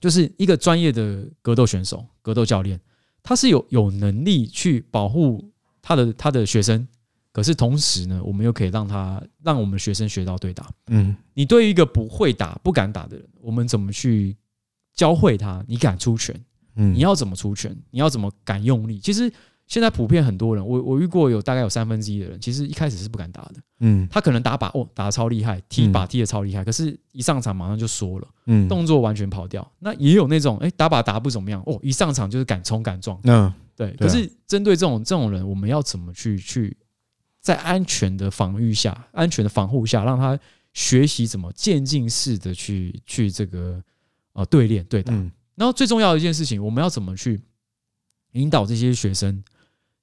[0.00, 2.80] 就是一个专业的格斗选手、格斗教练。
[3.22, 6.86] 他是有有能力去保护他的他的学生，
[7.32, 10.70] 可是同时呢，我们又可以让他让我们学生学到对打。
[10.88, 14.36] 嗯，你对于一个不会打、不敢打的人，我们怎么去
[14.94, 15.64] 教会他？
[15.66, 16.34] 你敢出拳？
[16.76, 17.76] 嗯，你要怎么出拳？
[17.90, 18.98] 你要怎么敢用力？
[18.98, 19.32] 其实。
[19.66, 23.54] 现在普遍很多人，我我遇过有大概有三分之一的人，其实一开始是不敢打的。
[23.80, 29.66] 嗯，他可能打靶哦，打得超厉害，踢靶踢的超厉害，可是一上场马上就缩了，嗯，动作完全跑掉。
[29.78, 33.18] 那也有那种哎，打靶打不怎么样哦，一上场就是敢冲敢撞。
[33.24, 33.92] 嗯，对。
[33.98, 36.76] 可是针对这种这种人，我们要怎么去去
[37.40, 40.38] 在安全的防御下、安全的防护下，让他
[40.74, 43.82] 学习怎么渐进式的去去这个
[44.34, 45.12] 呃对练对打。
[45.54, 47.40] 然后最重要的一件事情，我们要怎么去
[48.32, 49.42] 引导这些学生？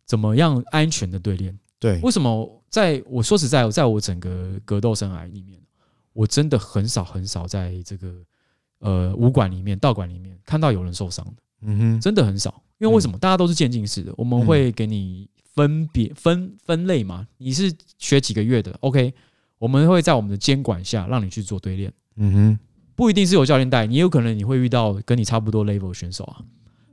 [0.10, 1.56] 怎么样安全的对练？
[1.78, 5.62] 对，为什么在我说实在，在我整个格斗生涯里面，
[6.14, 8.12] 我真的很少很少在这个
[8.80, 11.34] 呃武馆里面、道馆里面看到有人受伤的。
[11.62, 12.60] 嗯哼，真的很少。
[12.80, 13.20] 因为为什么？
[13.20, 17.28] 大家都是渐进式的，我们会给你分别分分类嘛。
[17.38, 19.14] 你是学几个月的？OK，
[19.60, 21.94] 我们会在我们的监管下让你去做对练。
[22.16, 22.60] 嗯哼，
[22.96, 26.42] 不一定是有教练带，你有可能你会遇到跟你差不多 level 的选手啊，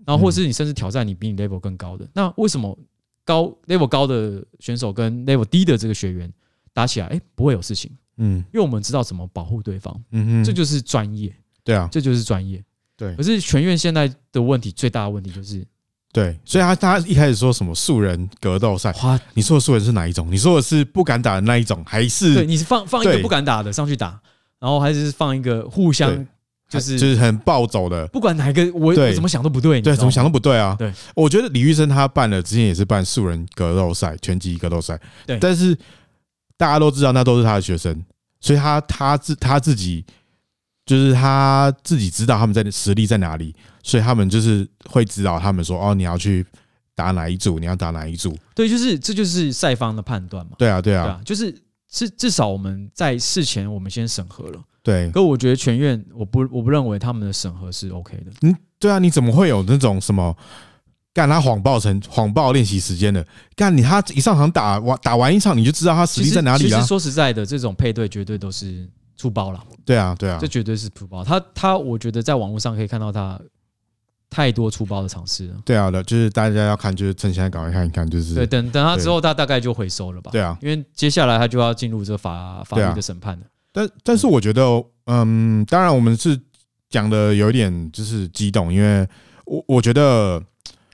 [0.05, 2.07] 然后或是你甚至挑战你比你 level 更高的。
[2.13, 2.79] 那为什么？
[3.27, 6.33] 高 level 高的选手跟 level 低的这个学员
[6.73, 11.35] 打起来，哎，不会有事情，嗯，因为我们知道怎么保护对方，嗯哼，这就是专业，
[11.65, 12.65] 对啊，这就是专业，
[12.97, 13.15] 对。
[13.17, 15.67] 可是全院现在的问题最大的问题就是，
[16.13, 18.95] 对，所以他他一开始说什么素人格斗赛，
[19.35, 20.31] 你说的素人是哪一种？
[20.31, 22.47] 你说的是不敢打的那一种，还是对？
[22.47, 24.21] 你是放放一个不敢打的上去打，
[24.61, 26.27] 然后还是放一个互相
[26.69, 28.07] 就是就是很暴走的？
[28.09, 30.75] 不管哪一个，我我怎么想都不对，对，怎么想都不对啊！
[30.79, 35.77] 对，我觉得李玉生他办了之前也是办素人格斗赛、拳击格斗赛，对，但是
[36.57, 38.05] 大家都知道那都是他的学生。
[38.39, 40.05] 所以他他自他自己
[40.85, 46.45] 就是他自己知道他们在实力在哪里，所以他们就是会指导他们说哦，你要去
[46.95, 48.37] 打哪一组，你要打哪一组。
[48.55, 50.53] 对，就是这就是赛方的判断嘛。
[50.59, 51.53] 对啊，对啊，对啊，就是
[51.91, 54.63] 至至少我们在事前我们先审核了。
[54.87, 58.31] 对，可我觉得全院我不我不认为他们的审核是 OK 的。
[58.43, 60.37] 嗯，对啊，你怎么会有那种什么？
[61.13, 66.77] 干他谎报成谎报练习时间的，干你他一上场打完打完一场你就知道他实力在哪里了。
[66.77, 69.61] 其实说实在的，这种配对绝对都是出包了。
[69.85, 71.25] 对啊，对啊，这绝对是出包。
[71.25, 73.41] 他他，我觉得在网络上可以看到他
[74.29, 75.55] 太多粗包的尝试了。
[75.65, 80.31] 对啊的，就是大家要看，就是趁现在赶快看一看，就是对，等等他之后，他大概就回收了吧。
[80.31, 83.47] 对啊，因为接下来他就要进入这个法法律的审判了。
[83.77, 86.41] 但但是我觉得，嗯，当然我们是
[86.89, 89.07] 讲的有一点就是激动，因为
[89.45, 90.43] 我我觉得。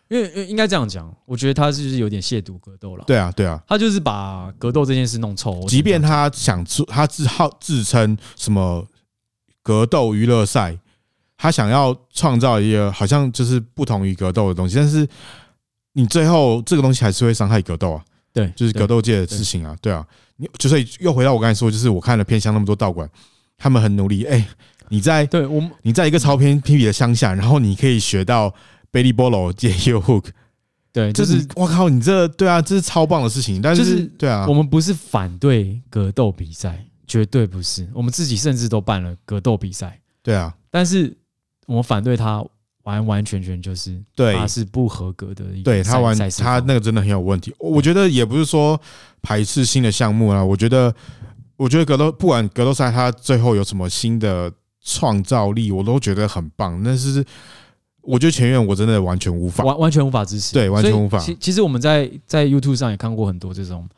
[0.09, 3.05] 因为应该这样讲，我觉得他是有点亵渎格斗了。
[3.07, 5.65] 对啊，对啊，他就是把格斗这件事弄臭。
[5.67, 8.87] 即便他想出，他自号自称什么
[9.63, 10.79] 格斗娱乐赛，
[11.39, 15.09] 他想要创造一个好像就是不同于格斗的东西，但是
[15.95, 18.05] 你最后这个东西还是会伤害格斗啊。
[18.35, 19.75] 对，就是格斗界的事情啊。
[19.81, 20.07] 对啊，
[20.43, 23.09] 你就所以又回到我刚才说，就是我看了偏乡那么多道馆，
[23.57, 24.25] 他们很努力。
[24.25, 24.45] 哎，
[24.89, 28.53] 你在对我们，你在一个超偏僻的乡下，然后你可以学到。
[28.93, 30.27] 贝利波罗借 heel hook，
[30.93, 33.63] 对，就是我靠，你这对啊，这是超棒的事情。
[33.63, 37.89] 但是对啊，我们不是反对格斗比赛，绝对不是。
[37.95, 40.55] 我们自己甚至都办了格斗比赛，对啊。
[40.71, 41.17] 但是
[41.65, 42.45] 我们反对他
[42.85, 45.63] 完完全全就是对，他是不合格的一。
[45.63, 47.55] 对他完，他那个真的很有问题。
[47.59, 48.81] 我觉得也不是说
[49.23, 50.45] 排斥新的项目啊。
[50.45, 50.95] 我觉得，
[51.57, 56.83] 我觉得格斗不管格斗赛，他最后有什么新的创造力，我都觉得很棒。
[56.83, 57.25] 但是。
[58.05, 60.53] 我觉得前院我真的完全无法，完完全无法支持。
[60.55, 61.21] 对，完全无法。
[61.21, 63.89] 其其实我们在在 YouTube 上也看过很多这种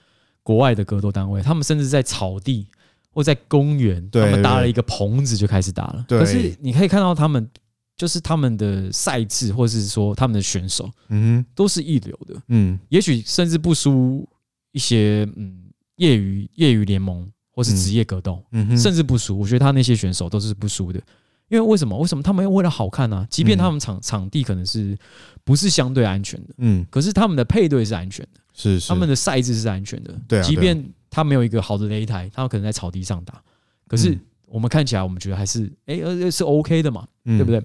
[0.42, 2.66] 国外的格斗单位，他们甚至在草地
[3.11, 6.05] 或在公园，他们搭了一个棚子就开始打了。
[6.07, 7.49] 可是你可以看到他们
[7.97, 12.41] 就是他们的赛制，或者是说他们的选手，嗯，都是一流的。
[12.49, 14.29] 嗯，也许甚至不输
[14.73, 15.65] 一些嗯
[15.97, 19.39] 业余业余联盟或是职业格斗，嗯，甚至不输。
[19.39, 21.01] 我觉得他那些选手都是不输的。
[21.49, 21.97] 因为为什么？
[21.99, 23.27] 为什么他们要为了好看呢、啊？
[23.31, 24.97] 即便他们场场地可能是
[25.45, 30.43] 不是相对安全的，嗯，可是他们的配对是安全的，是，是他们的赛制是安全的，对。
[30.43, 33.41] 即便他没有一个好的擂台，他们可能在草地上打，
[33.87, 37.63] 可是我们看起来，我们觉得还是哎，呃，是 OK 的嘛，对不对？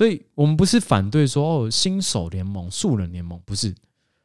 [0.00, 3.74] 所以我们不是反对说哦，新手联盟、素人联盟不是，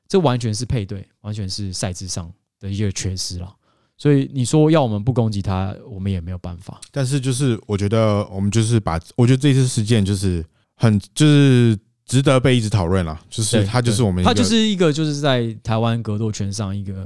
[0.07, 3.53] 这完全是配对，完全是赛制上的一个缺失了。
[3.97, 6.79] 所以你说要我们不攻击他，我们也没有办法。
[6.93, 10.41] 但是就是我觉得我们就是把，我觉得这次事件就是
[10.77, 13.19] 很就是值得被一直讨论了。
[13.29, 17.05] 就是他就是我们，他就是一个就是在台湾格斗圈上一个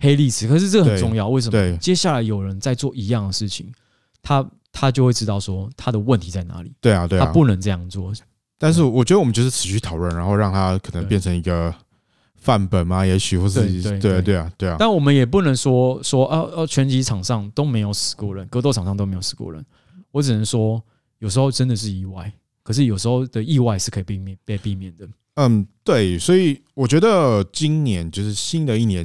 [0.00, 0.48] 黑历史。
[0.48, 1.76] 可是这个很重要，为什么？
[1.76, 3.70] 接下来有人在做一样的事情，
[4.22, 4.42] 他
[4.76, 6.72] 他就会知道说他的问题在哪里。
[6.80, 8.12] 对啊，对啊，他不能这样做。
[8.58, 11.74] 但是我觉得我们就是持续讨论，然后让他可能变成一个。
[12.38, 13.04] 范本嘛？
[13.04, 19.64] 也许或是对对对对啊对啊，但我们也不能说说啊啊，拳击场上都没有死过人，格斗场上都没有死过人。
[20.12, 20.80] 我只能说，
[21.18, 25.08] 有时候真的是意外，可是有时候的意外是可以避免被避免的。
[25.34, 29.04] 嗯，对，所以我觉得今年就是新的一年，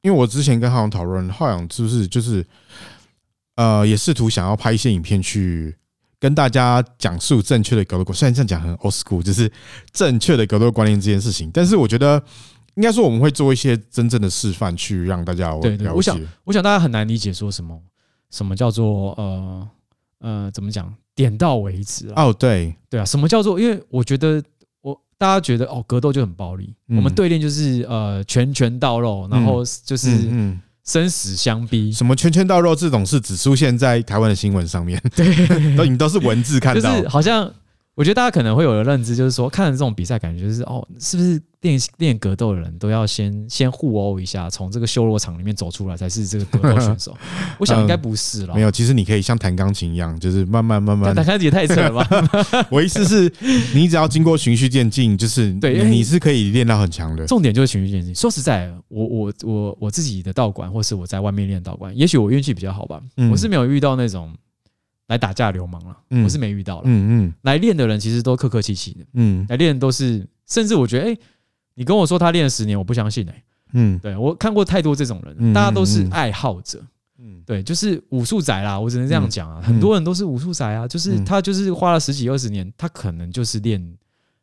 [0.00, 2.44] 因为我之前跟浩洋讨论，浩洋是不是就是
[3.56, 5.76] 呃，也试图想要拍一些影片去
[6.18, 9.50] 跟大家讲述正确的格斗观，虽然这样讲很 old school，就是
[9.92, 12.22] 正确的格斗观念这件事情，但是我觉得。
[12.76, 15.68] 应该说我们会做一些真正的示范，去让大家了解。
[15.68, 17.78] 对对，我想，我想大家很难理解说什么，
[18.30, 19.68] 什么叫做呃
[20.20, 22.24] 呃，怎么讲，点到为止啊？
[22.24, 23.60] 哦，对对啊，什么叫做？
[23.60, 24.42] 因为我觉得
[24.80, 30.08] 我大家觉得哦，格斗就很暴力，我们对练就是呃拳拳到肉，然后就是
[30.86, 31.92] 生死相逼。
[31.92, 37.52] 什么圈圈到肉这种事只出现在台湾的新闻上面，对， 都你都是文字看到，就是好像。
[37.94, 47.14] 我觉得大家可能会有的认知，就是说看了这种比赛，感觉就是哦，是不是练练格斗的人都要先先互殴一下，从这个修罗场里面走出来才是这个格斗选手？
[47.60, 48.54] 我想应该不是了。
[48.54, 51.12] 没有，其实你可以像弹钢琴一样，就是慢慢慢慢。
[51.14, 52.08] 弹钢琴也太扯了吧！
[52.72, 53.30] 我意思是，
[53.74, 57.26] 你只要经过循序渐进，就是对，你是可以练到很强的。
[57.26, 58.14] 重点就是循序渐进。
[58.14, 64.32] 说实在，我我我我自己的道馆，或是我在外面练道馆，也许我运气比较好吧，我是没有遇到那种。
[65.12, 66.84] 来打架的流氓了，我是没遇到了。
[66.86, 69.04] 嗯嗯，来练的人其实都客客气气的。
[69.12, 71.18] 嗯，来练都是，甚至我觉得，哎，
[71.74, 73.44] 你跟我说他练了十年，我不相信哎。
[73.74, 76.82] 嗯，对我看过太多这种人，大家都是爱好者。
[77.18, 79.60] 嗯，对，就是武术宅啦，我只能这样讲啊。
[79.60, 83.96] 很多人都是武术宅啊，就是他就是花了十几二十年，他可能就是练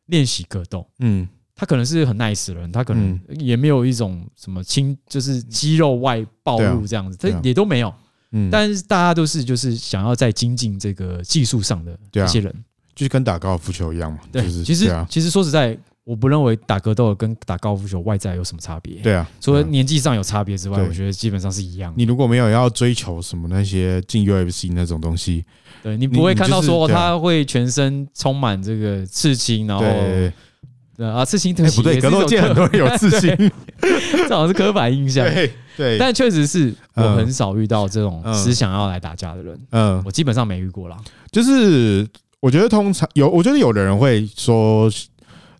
[0.06, 0.86] 练习格斗。
[1.00, 1.28] 嗯。
[1.52, 7.92] 他可能是很 nice 的人，他可能也没有一种什么轻，就是肌肉外暴露这样子，他也都没有。
[8.32, 12.54] 嗯，但是大家都是就是想要在精进这个技术上的这些人，
[12.94, 14.18] 就是跟打高尔夫球一样嘛。
[14.30, 18.96] 对，其实其实说实在，我不认为打格斗跟打高尔夫球外在有什么差别。
[19.02, 21.92] 对啊，除了年纪上有差别之外，我觉得基本上是一样。
[21.96, 25.44] 你如果没有要追求什么那些进 UFC 那种东西，
[25.82, 29.84] 对你不会看到说他会全身充满这个刺青，然后。
[29.84, 33.34] 对啊，刺青特别不对，格斗界很多人有刺青，
[33.80, 35.24] 这好像是刻板印象。
[35.24, 35.50] 对
[35.80, 39.58] 对，但确实是我很少遇到这种只想要来打架的人。
[39.70, 40.96] 嗯，我基本上没遇过啦。
[41.32, 42.06] 就是
[42.38, 44.90] 我觉得通常有，我觉得有的人会说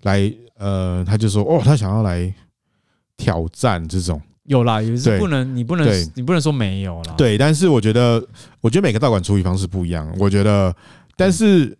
[0.02, 2.32] 来，呃，他就说哦，他想要来
[3.16, 4.20] 挑战这种。
[4.44, 7.14] 有啦，也是不能，你不能，你不能说没有啦。
[7.16, 8.22] 对，但是我觉得，
[8.60, 10.12] 我觉得每个道馆处理方式不一样。
[10.18, 10.76] 我觉得，
[11.16, 11.74] 但是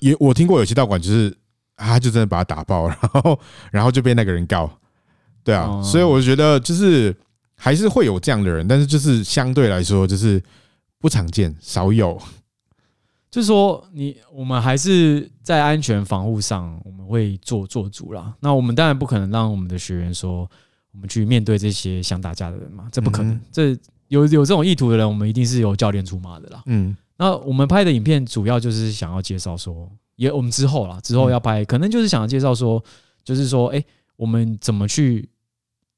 [0.00, 1.36] 也我听过有些道馆就是。
[1.80, 4.68] 他就真的把他打爆，然后然后就被那个人告，
[5.48, 7.16] 对啊，所以我觉得就是
[7.56, 10.42] 还是会有这样的人，但是就是相对来说就是
[10.98, 12.20] 不常见，少有。
[13.30, 18.34] 就是说，你我们还是在安全防护上，我们会做做足啦。
[18.40, 20.46] 那我们当然不可能让我们的学员说，
[20.92, 23.40] 我们去面对这些想打架的人嘛，这不可能。
[23.50, 23.70] 这
[24.08, 26.62] 有有这种意图的人，我们一定是有教练出马的啦。
[26.66, 29.90] 嗯，那我们拍的影片主要就是想要介绍说。
[30.16, 32.82] 也我们之后啦，之后要拍，可能就是想要介绍说，
[33.24, 33.82] 就是说，哎，
[34.16, 35.28] 我们怎么去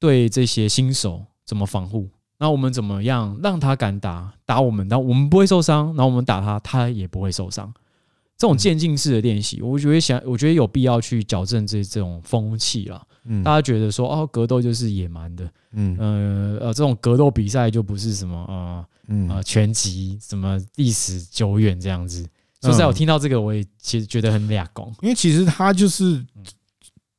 [0.01, 2.09] 对这些新手怎么防护？
[2.39, 4.87] 那我们怎么样让他敢打打我们？
[4.89, 7.71] 然后我们不会受伤，然后我们打他，他也不会受伤。
[8.35, 12.99] 这种渐进式的练习，我觉得想，我觉得有必要去矫正这这种风气啦。
[13.43, 18.83] 大家觉得说，哦，格斗就是野蛮的，嗯呃呃，这种格斗比赛就不是什么啊
[19.29, 22.27] 啊拳击什么历史久远这样子。
[22.61, 26.25] 说实在，我听到这个，我也其实觉得很俩功，因为其实他就是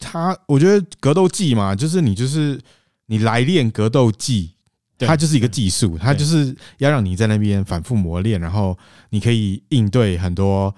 [0.02, 2.60] 他，我觉得格斗技嘛，就是你就是
[3.06, 4.50] 你来练格斗技，
[4.98, 8.76] 它就是一个技术，它就是要让你在那边反复磨练，然后
[9.10, 10.74] 你可以应对很多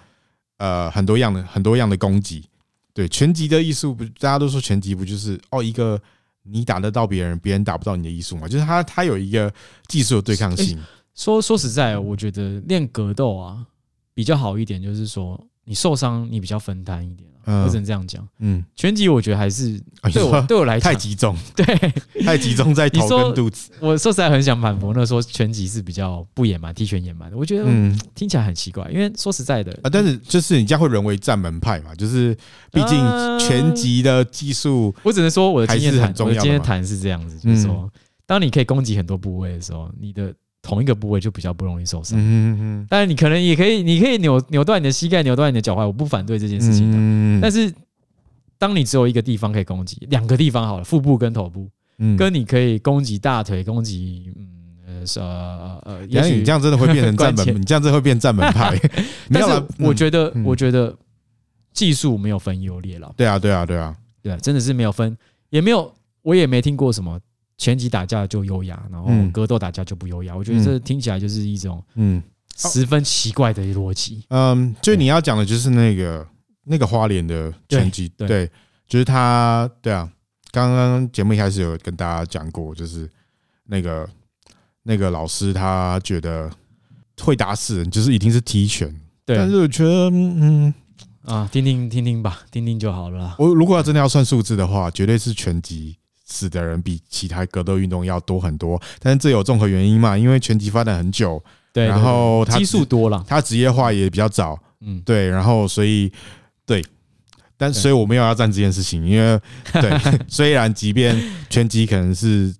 [0.58, 2.44] 呃很多样的很多样的攻击。
[2.92, 6.00] 对，拳击的艺术不，大家都说拳击不就是哦一个
[6.42, 8.46] 你打得到别人，别人打不到你的艺术嘛？
[8.46, 9.52] 就是它它有一个
[9.88, 10.78] 技术的对抗性。
[11.14, 13.66] 说说实在，我觉得练格斗啊。
[14.16, 18.26] 比较好一点，就是说你受伤，你比较分担一点，我只能这样讲。
[18.38, 19.80] 嗯，拳击我觉得还是
[20.12, 21.64] 对我 对我来讲太集中， 对，
[22.24, 23.70] 太集中在头跟肚子。
[23.80, 27.36] 我说实在很想反驳，那说拳击是比较不野蛮，踢拳野蛮的。
[27.36, 32.36] 我觉得嗯，听起来很奇怪，因为说实在的啊，但是就是你这样会沦为战门派嘛，就是
[32.72, 32.99] 毕竟
[33.38, 37.90] 拳击的技术，我只能说我的经验谈，我的经验谈是这样子，就是说，
[38.26, 40.34] 当你可以攻击很多部位的时候，你的。
[40.64, 46.96] 同一个部位就比较不容易受伤，嗯嗯，但是你可能也可以，你可以扭扭断你的膝盖，扭断你的脚踝，我不反对这件事情的。
[46.98, 47.70] 嗯，但是
[48.56, 54.48] 当你只有一个地方可以攻击，两个地方好了，腹部跟头部，嗯，跟你可以攻击大腿，攻击，嗯
[54.86, 58.74] 呃呃呃，也许你这样真的会变成站门，你这样真的会变站门派。
[59.30, 60.96] 但是我觉得，我觉得
[61.74, 63.12] 技术没有分优劣了。
[63.14, 65.14] 对啊，对啊，对啊，对啊，真的是没有分，
[65.50, 65.92] 也没有，
[66.22, 67.20] 我也没听过什么。
[67.64, 70.36] 拳击打架就优雅，然后格斗打架就不优雅。
[70.36, 72.22] 我觉得这听起来就是一种嗯
[72.58, 74.22] 十分奇怪的逻辑。
[74.28, 76.28] 嗯，就你要讲的就是那个
[76.64, 78.50] 那个花脸的拳击，对，
[78.86, 80.06] 就是他，对啊。
[80.52, 83.10] 刚刚节目一开始有跟大家讲过，就是
[83.64, 84.06] 那个
[84.82, 86.50] 那个老师他觉得
[87.22, 88.94] 会打死人，就是一定是踢拳。
[89.24, 90.74] 对，但是我觉得嗯
[91.22, 93.34] 啊，听听听听吧，听听就好了。
[93.38, 95.96] 我如果要真的要算数字的话，绝对是拳击。
[96.35, 100.18] 死的人比其他格斗运动要多很多，但是这有综合原因嘛？
[100.18, 101.41] 因为拳击发展很久，
[101.72, 106.12] 对，然后它基数多了，它职业化也比较早，嗯，对，然后所以
[106.66, 106.85] 对，
[107.57, 109.41] 但所以我没有要赞这件事情，因为
[109.74, 111.16] 对，虽然即便
[111.49, 112.53] 拳击可能是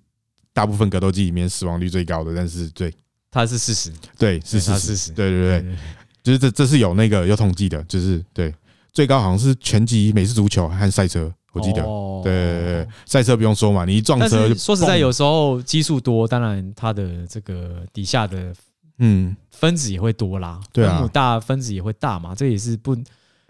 [0.53, 2.93] 大部分格斗技里面死亡率最高的，但是对，
[3.29, 5.75] 它是事实，对，是事实，对对对，
[6.23, 8.53] 就是这这是有那个有统计的，就是对，
[8.93, 11.29] 最高好像是拳击、美式足球和赛车。
[11.55, 11.81] 我记得，
[12.21, 14.53] 对对对，赛车不用说嘛，你一撞车就。
[14.55, 18.53] 说实在，有时候基数多，当然它的这个底下的
[18.99, 22.95] 嗯分子也会多啦，对啊，大分子也会大嘛，这也是不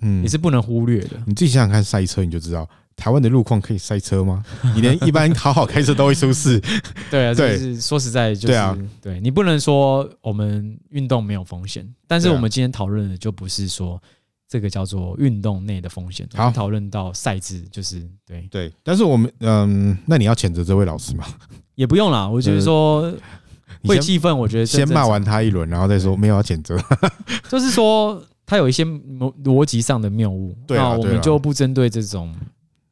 [0.02, 1.18] 嗯也是不能忽略的。
[1.26, 4.44] 你自己想想看，赛车你就知道，台湾的路况可以赛车吗？
[4.76, 6.62] 你连一般好好开车都会出事。
[7.10, 14.02] 对啊，就是说实在，就是对啊，对你不能说我们运动没有风险，但是我们今天讨论的就不是说
[14.48, 16.28] 这个叫做运动内的风险。
[16.34, 18.72] 好，讨论到赛制，就是对对。
[18.84, 21.26] 但是我们嗯，那你要谴责这位老师吗？
[21.76, 23.14] 也不用啦，我就是说
[23.84, 26.78] 会气愤，我觉得先骂完他一轮，然后再说没有要谴责。
[27.50, 32.34] 就是说他有一些逻逻辑上的谬误，对啊，我们就不针对这种。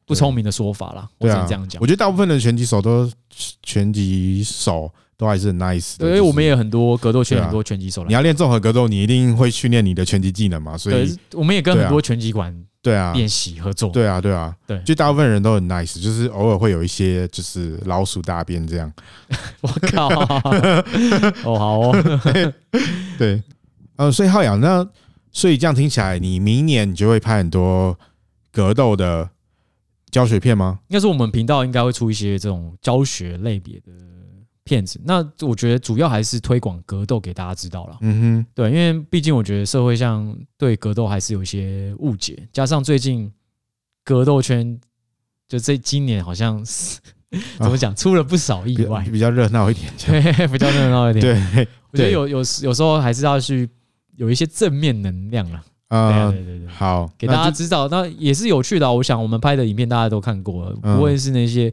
[0.06, 1.82] 不聪明的说法啦，我只能这样讲。
[1.82, 3.10] 我觉得大部分的拳击手都
[3.64, 6.09] 拳击手都还是很 nice 的。
[6.09, 8.03] 对，我们也很多格斗圈很多拳击手。
[8.05, 10.78] 你要练综合格斗，你一定会训练你的拳击技能嘛。
[10.78, 13.89] 所以我们也跟很多拳击馆对啊练习合作。
[13.89, 14.80] 对啊，对啊，对。
[14.86, 18.91] 就大部分人都很 nice，就是偶尔会有一些就是老鼠大便这样。
[19.61, 20.07] 我靠！
[21.45, 22.24] 哦，好哦。
[23.18, 23.41] 对，
[23.95, 24.88] 呃，所以浩洋，那
[25.32, 27.97] 所以这样听起来，你明年你就会拍很多
[28.51, 29.30] 格斗的。
[30.11, 30.78] 教学片吗？
[30.89, 33.91] 应该是我们频道应该会出一些这种教学类别的
[34.64, 34.99] 片子。
[35.03, 37.97] 那我觉得主要还是推广格斗给大家知道了。
[38.01, 43.32] 嗯哼，对，因为毕竟我觉得社会上对格斗还是有一些误解，加上最近
[44.03, 44.80] 格斗圈
[45.47, 46.99] 就这今年好像是
[47.57, 51.22] 怎么讲出了不少意外，比较热闹一点，对， 比较热闹一点。
[51.22, 53.70] 对，我觉得有有有时候还是要去
[54.16, 55.64] 有一些正面能量了。
[55.89, 58.91] 啊，对对对，好，给大家知道，那也是有趣的。
[58.91, 61.72] 我想我们拍的影片大家都看过了，不会是那些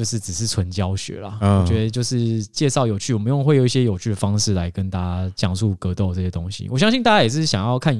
[0.00, 1.36] 就是只是纯教学啦。
[1.42, 6.66] 我觉得就是介绍有趣，我们用会有一些有趣的方式来跟大家讲述格斗这些东西。
[6.70, 7.94] 我相信大家也是想要看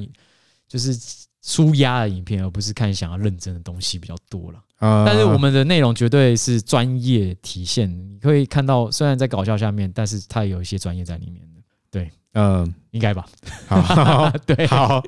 [0.67, 0.97] 就是
[1.43, 4.59] 舒压的影片，而不是看想要认真的东西比较多了。
[5.05, 11.61] 但是我们的内容绝对是专业体现，你可以看到虽然在搞笑下面，但是它有一些专业在里面的。
[11.91, 12.09] 对。
[12.33, 13.27] 嗯，应该吧。
[13.69, 14.99] 好，对， 好，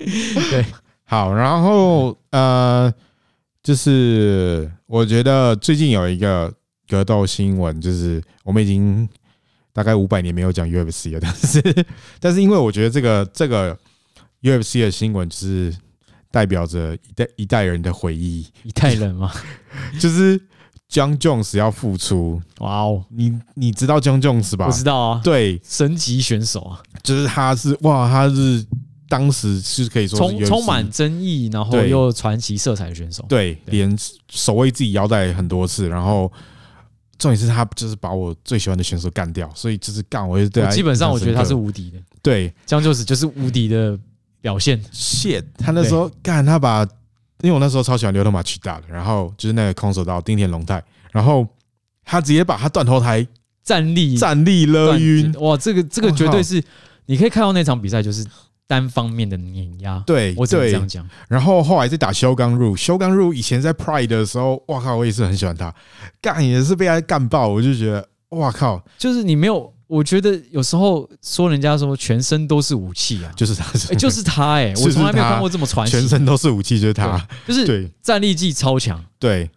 [0.52, 0.64] 对，
[1.06, 1.34] 好。
[1.34, 2.94] 然后呃，
[3.64, 6.54] 就是我觉得最近有一个
[6.88, 9.08] 格斗新闻，就是我们已经
[9.72, 11.86] 大概五百年没有讲 UFC 了，但是
[12.20, 13.78] 但是因为我觉得这个这个
[14.42, 15.76] UFC 的新闻，就是
[16.32, 19.32] 代表着一代一代人的回忆，一代人吗？
[20.00, 20.40] 就是。
[20.92, 23.04] Jon Jones 要复出，哇哦！
[23.10, 24.68] 你你知道 Jon Jones 吧？
[24.68, 28.64] 我知道啊，对，神级选手啊，就是他是哇，他是
[29.10, 33.98] 当时是可以说充充满争议，然后又传奇色彩的选手，对，连
[34.30, 36.32] 守卫自己腰带很多次，然后
[37.24, 43.98] 重点是他就是把我最喜欢的选手干掉，所以就是干，我就对，基本上我觉得他是无敌的，对，Jon Jones 就是无敌的
[44.42, 46.86] 表现，shit，他那时候干他把。
[47.42, 51.46] 因为我那时候超喜欢刘德马曲大的，然后就是那个空手道丁田龙太，然后
[52.06, 53.28] 他直接把他断头台
[53.62, 56.64] 站立站立勒晕，哇，这个这个绝对是
[57.06, 58.26] 你可以看到那场比赛就是
[58.74, 61.08] 单方面的碾压，对，我只能这样讲。
[61.28, 65.72] 然后后来在打肖刚入，肖刚入以前在 Pride 的时候，哇靠，我也是很喜欢他，
[66.20, 69.72] 干也是被他干爆，我就觉得哇靠，就是你没有。
[69.86, 79.48] 我觉得有时候说人家说全身都是武器啊，就是他，就是他哎， 我从来没有看过这么传奇，全身都是武器，就是他，就是对，战力技超强，对，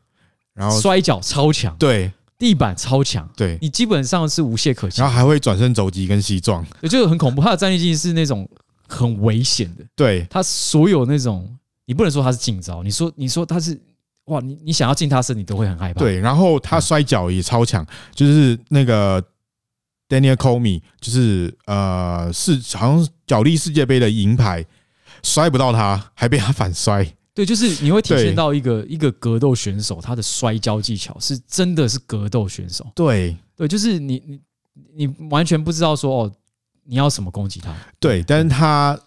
[0.52, 7.40] 然后摔角超强，对，地板超强，对，你基本上是无懈可击，然后还会转身肘击跟膝撞，我觉得很恐怖。
[7.40, 8.46] 他的战力技是那种
[8.89, 13.80] 很危险的，对，他所有那种你不能说他是近招，你说你说他是
[14.26, 19.22] 哇，你你想要近他身，你都会很害怕，对，然后他摔跤也超强，就是那个。
[20.09, 24.64] Daniel Cormier 就是呃，是好像角力世界杯的银牌，
[25.20, 27.05] 摔不到他，还被他反摔。
[27.34, 32.87] 对，就是你会体现到一个一个格斗选手，他的摔跤技巧是真的是格斗选手。
[32.95, 34.41] 对对，就是你你
[34.95, 36.32] 你完全不知道说哦，
[36.87, 37.74] 你要什么攻击他。
[37.99, 38.99] 对，但是他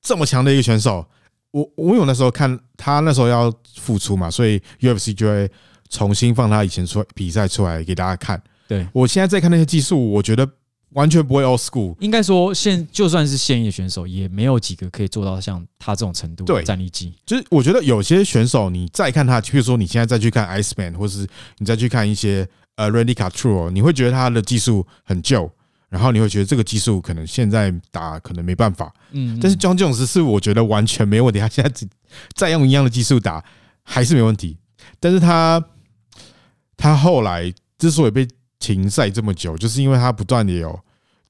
[0.00, 1.04] 这么强的一个选手，
[1.50, 5.50] 我我有那时候看他那时候要复出嘛，所以 UFC 就会
[5.88, 8.42] 重新放他以前出比赛出来给大家看。
[8.68, 10.48] 对，我现在在看那些技术，我觉得
[10.90, 11.94] 完全不会 old school。
[12.00, 17.12] 应该说，现就算是现役选手，也没有几个可以做到像他这种程度的战力技。
[17.26, 21.26] 就是我觉得有些选手，你再看他，比如说你现在再去看 Iceman，或是
[21.58, 25.50] 你再去看一些呃 Randy Couture，你会觉得他的技术很旧，
[25.92, 28.90] 然后你会觉得这个技术可能现在打可能没办法。
[29.10, 31.86] 嗯，但是 Jon Jones 是我觉得完全没问题，他现在
[32.34, 33.44] 再用一样的技术打
[33.82, 34.56] 还是没问题。
[34.98, 35.62] 但是他
[36.78, 38.26] 他后来之所以被
[38.58, 40.80] 停赛这么久，就是因为他不断的有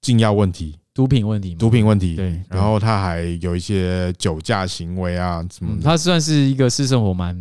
[0.00, 2.14] 禁药问题、毒品问题、毒品问题。
[2.14, 5.76] 对，然后他还有一些酒驾行为啊，什么。
[5.82, 7.36] 他算是一个私生活蛮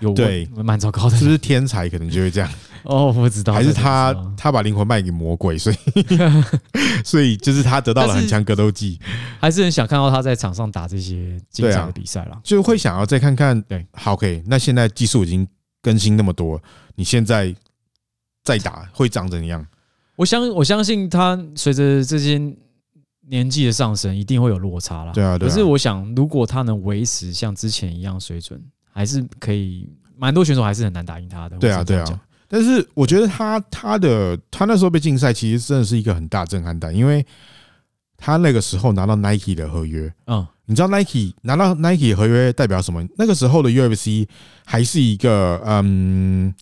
[0.00, 2.50] 有对蛮糟糕的，是不是天才可能就会这样？
[2.86, 5.76] 哦，我不知道，还是他他把灵魂卖给魔鬼，所以
[7.04, 8.98] 所以就是他得到了很强格斗技，
[9.40, 13.60] 还是很想看到他在场上打这些精彩的比赛了，就会想要再看看。
[13.62, 14.42] 对，好，可以。
[14.46, 15.46] 那现在技术已经
[15.82, 16.60] 更新那么多，
[16.94, 17.54] 你现在
[18.42, 19.66] 再打会长怎样？
[20.16, 22.40] 我相我相信他随着这些
[23.28, 25.12] 年纪的上升，一定会有落差啦。
[25.12, 25.50] 对啊，对啊。
[25.50, 28.58] 可是我想，如果他能维持像之前一样水准，
[28.92, 31.58] 还是可以，蛮多选手还是很难打赢他的。
[31.58, 32.20] 对啊，对啊。
[32.48, 37.24] 但是我觉得他他的他那时候被禁赛，其实真的是一个很大震撼弹，因为
[38.16, 43.06] 他那个时候拿到 Nike 的合约，嗯，你知道 Nike 拿到 Nike 合约代表什么？
[43.18, 44.26] 那个时候的 UFC
[44.64, 46.54] 还是一个嗯，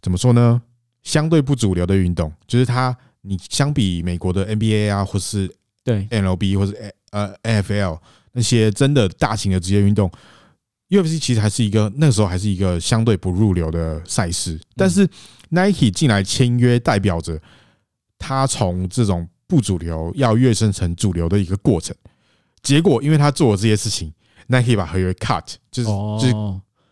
[0.00, 0.60] 怎么说呢？
[1.02, 5.50] 相对不主流的运动，就是它你相比美国的 NBA 啊，或是
[5.84, 7.98] 对 MLB 或是呃 NFL
[8.32, 10.10] 那些真的大型的职业运动。
[10.90, 15.06] UFC 其实还是一个那个时候还是一个相对不入流的赛事，但是
[15.50, 17.38] Nike 进来签约，代表着
[18.18, 21.94] 他从这种不主流要跃升成主流的一个过程。
[22.62, 24.10] 结果，因为他做了这些事情
[24.46, 26.32] ，Nike 把合约 cut，就是就是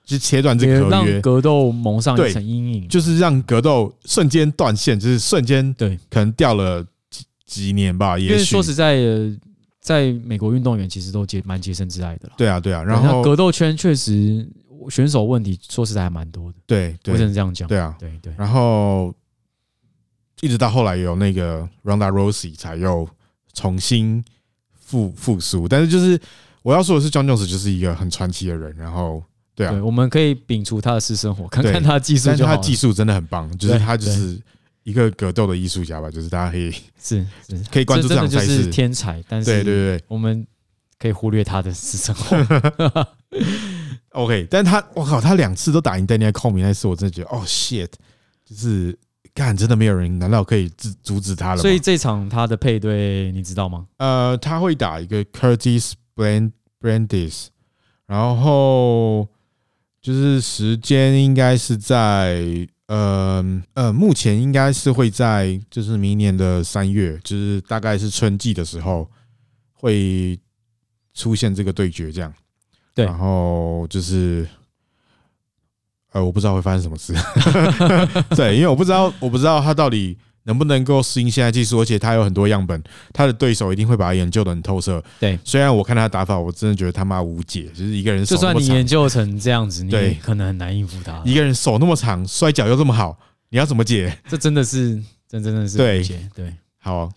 [0.05, 8.19] 就切断这个合约，格斗蒙上一层阴影，就是让格斗瞬间断线，就是瞬间对，可能掉了几几年吧。
[8.19, 9.39] 也说实在的。
[9.87, 12.35] 在美国，运动员其实都结蛮洁身自爱的了。
[12.37, 12.83] 对啊，对啊。
[12.83, 14.45] 然后格斗圈确实
[14.91, 16.59] 选手问题，说实在还蛮多的。
[16.67, 17.69] 对，我只能这样讲。
[17.69, 18.35] 对啊，对对。
[18.37, 19.15] 然后
[20.41, 23.09] 一直到后来有那个 Ronda Rousey 才又
[23.55, 24.25] 重新
[24.75, 25.69] 复复苏。
[25.69, 26.21] 但是就是
[26.63, 28.75] 我要说的是，John Jones 就是一个很传奇的人。
[28.77, 29.23] 然后
[29.55, 32.25] 对啊，我们可以摒除他的私生活，看看他的技术。
[32.27, 34.37] 但是他技术真的很棒，就是他就是。
[34.87, 36.71] 一个格斗的艺术家吧，就是大家可以
[37.03, 39.21] 是是可以关注这场赛事，是天才。
[39.29, 40.47] 但是对对对，我们
[40.97, 43.09] 可以忽略他的私生活。
[44.15, 47.89] OK，但他我靠，他两次都打赢 Daniel Cormier 那次，我真的觉得哦 shit，
[48.45, 48.97] 就是
[49.35, 51.61] 干真的没有人，难道可以阻阻止他了？
[51.61, 53.89] 所以这场他的配对你知道吗？
[53.97, 57.47] 呃，他会打一个 Curtis brandis，
[58.07, 59.29] 然后
[60.01, 62.69] 就是时间应该是在。
[62.87, 69.11] 呃呃，目前应该是会在就是明年的三月，就是大概是春季的时候
[69.73, 70.39] 会
[71.15, 72.33] 出现这个对决，这样。
[72.95, 74.49] 对，然后就是
[76.13, 77.13] 呃，我不知道会发生什么事。
[78.37, 80.17] 对，因为我不知道，我不知道他到底。
[80.47, 81.81] 能不能够适应现在技术？
[81.81, 82.81] 而且他有很多样本，
[83.13, 85.03] 他的对手一定会把他研究的很透彻。
[85.19, 88.37] 对，虽然我看他的打法，我真的觉得他妈无解，就是一个人手。
[88.37, 91.21] 就算你研究成这样子，你也可能很难应付他。
[91.25, 93.19] 一个人手那么长，摔脚又这么好，
[93.51, 94.17] 你要怎么解？
[94.29, 96.19] 这真的是，这真的是对解。
[96.35, 97.11] 对，好，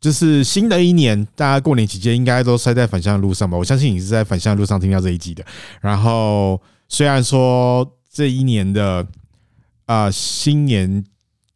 [0.00, 3.56] 就是新的一年，大家过年期间应该都塞在返乡的路上吧？
[3.56, 5.44] 我相信你是在返乡的路上听到这一集的。
[5.80, 9.06] 然后，虽然说这一年的
[9.86, 11.04] 啊、呃、新年。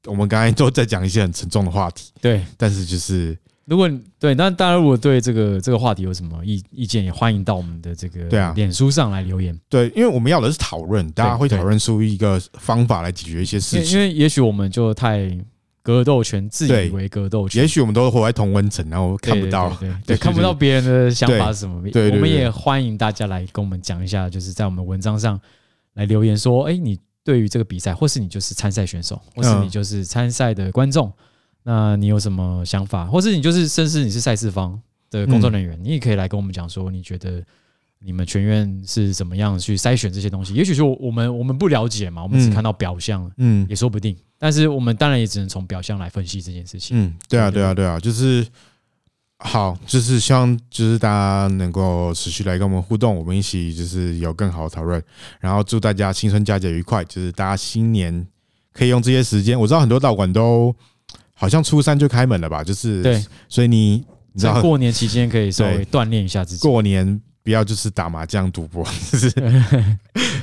[0.06, 3.88] 我们刚才都在讲一些很沉重的话题，对，但是就是如果
[4.18, 9.56] 对，那大家如果对这个这个话题有什么意意见，也欢迎到我们的这个对啊脸书上来留言。
[9.68, 13.92] 对，因为我们要的是讨论，大家会讨论出一个方法来解决一些事情。
[13.92, 15.30] 因为也许我们就太
[15.82, 21.88] 格斗圈自以为格斗圈，也许我们都活在同温层，然后看不到，对，对，看不到别人的想法是什么。
[21.90, 25.40] 对，我们也欢迎大家来跟我们讲一下，就是在我们文章上
[25.94, 26.98] 来留言说，哎，你。
[27.24, 31.12] 对于这个比赛，或是你就是参赛选手，或是你就是参赛的观众，
[31.62, 33.06] 那你有什么想法？
[33.06, 37.42] 或是你就是甚至你是赛事方的工作人员，你也可以来跟我们讲说，你觉得
[38.00, 40.54] 你们全院是怎么样去筛选这些东西？
[40.54, 44.16] 也许说我们我们不了解嘛，我们只看到表象，嗯，也说不定。
[44.38, 46.96] 但是我们当然也只能从表象来分析这件事情。
[46.98, 48.46] 嗯，对啊，对啊，对啊，就是。
[49.44, 55.02] 好，就是希望就是大家能够持续来跟我们互动，我们一起就是有更好的讨论。
[55.40, 58.26] 然后祝大家新春佳节愉快，就是大家新年
[58.72, 59.58] 可以用这些时间。
[59.58, 60.74] 我知道很多道馆都
[61.34, 62.62] 好像初三就开门了吧？
[62.62, 66.62] 就是对，所以你你知道过年期间可以稍微锻炼一下自己。
[66.62, 69.32] 过 年不要就是打麻将赌博，就是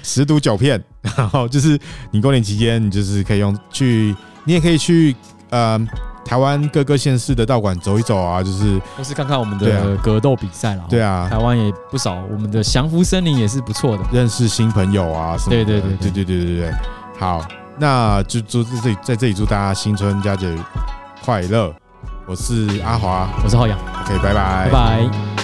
[0.04, 0.84] 十赌九骗。
[1.16, 1.80] 然后就是
[2.12, 5.16] 你过年期间，你就是可以用去，你也可以去
[5.52, 5.80] 呃。
[6.26, 10.84] 台湾各个县市的道馆走一走啊，就是或是看看我们的格斗比赛啦。
[10.90, 15.64] 对啊，台湾也不少，我们的降服森林也是不错的，认识新朋友啊什么的。
[15.64, 16.74] 对对对对对对对对对。
[17.20, 17.44] 好，
[17.78, 20.56] 那就祝在这里在这里祝大家新春佳节
[21.24, 21.74] 快乐。
[22.28, 23.78] 我是阿华，我是浩洋。
[23.78, 25.39] OK，拜拜，拜拜。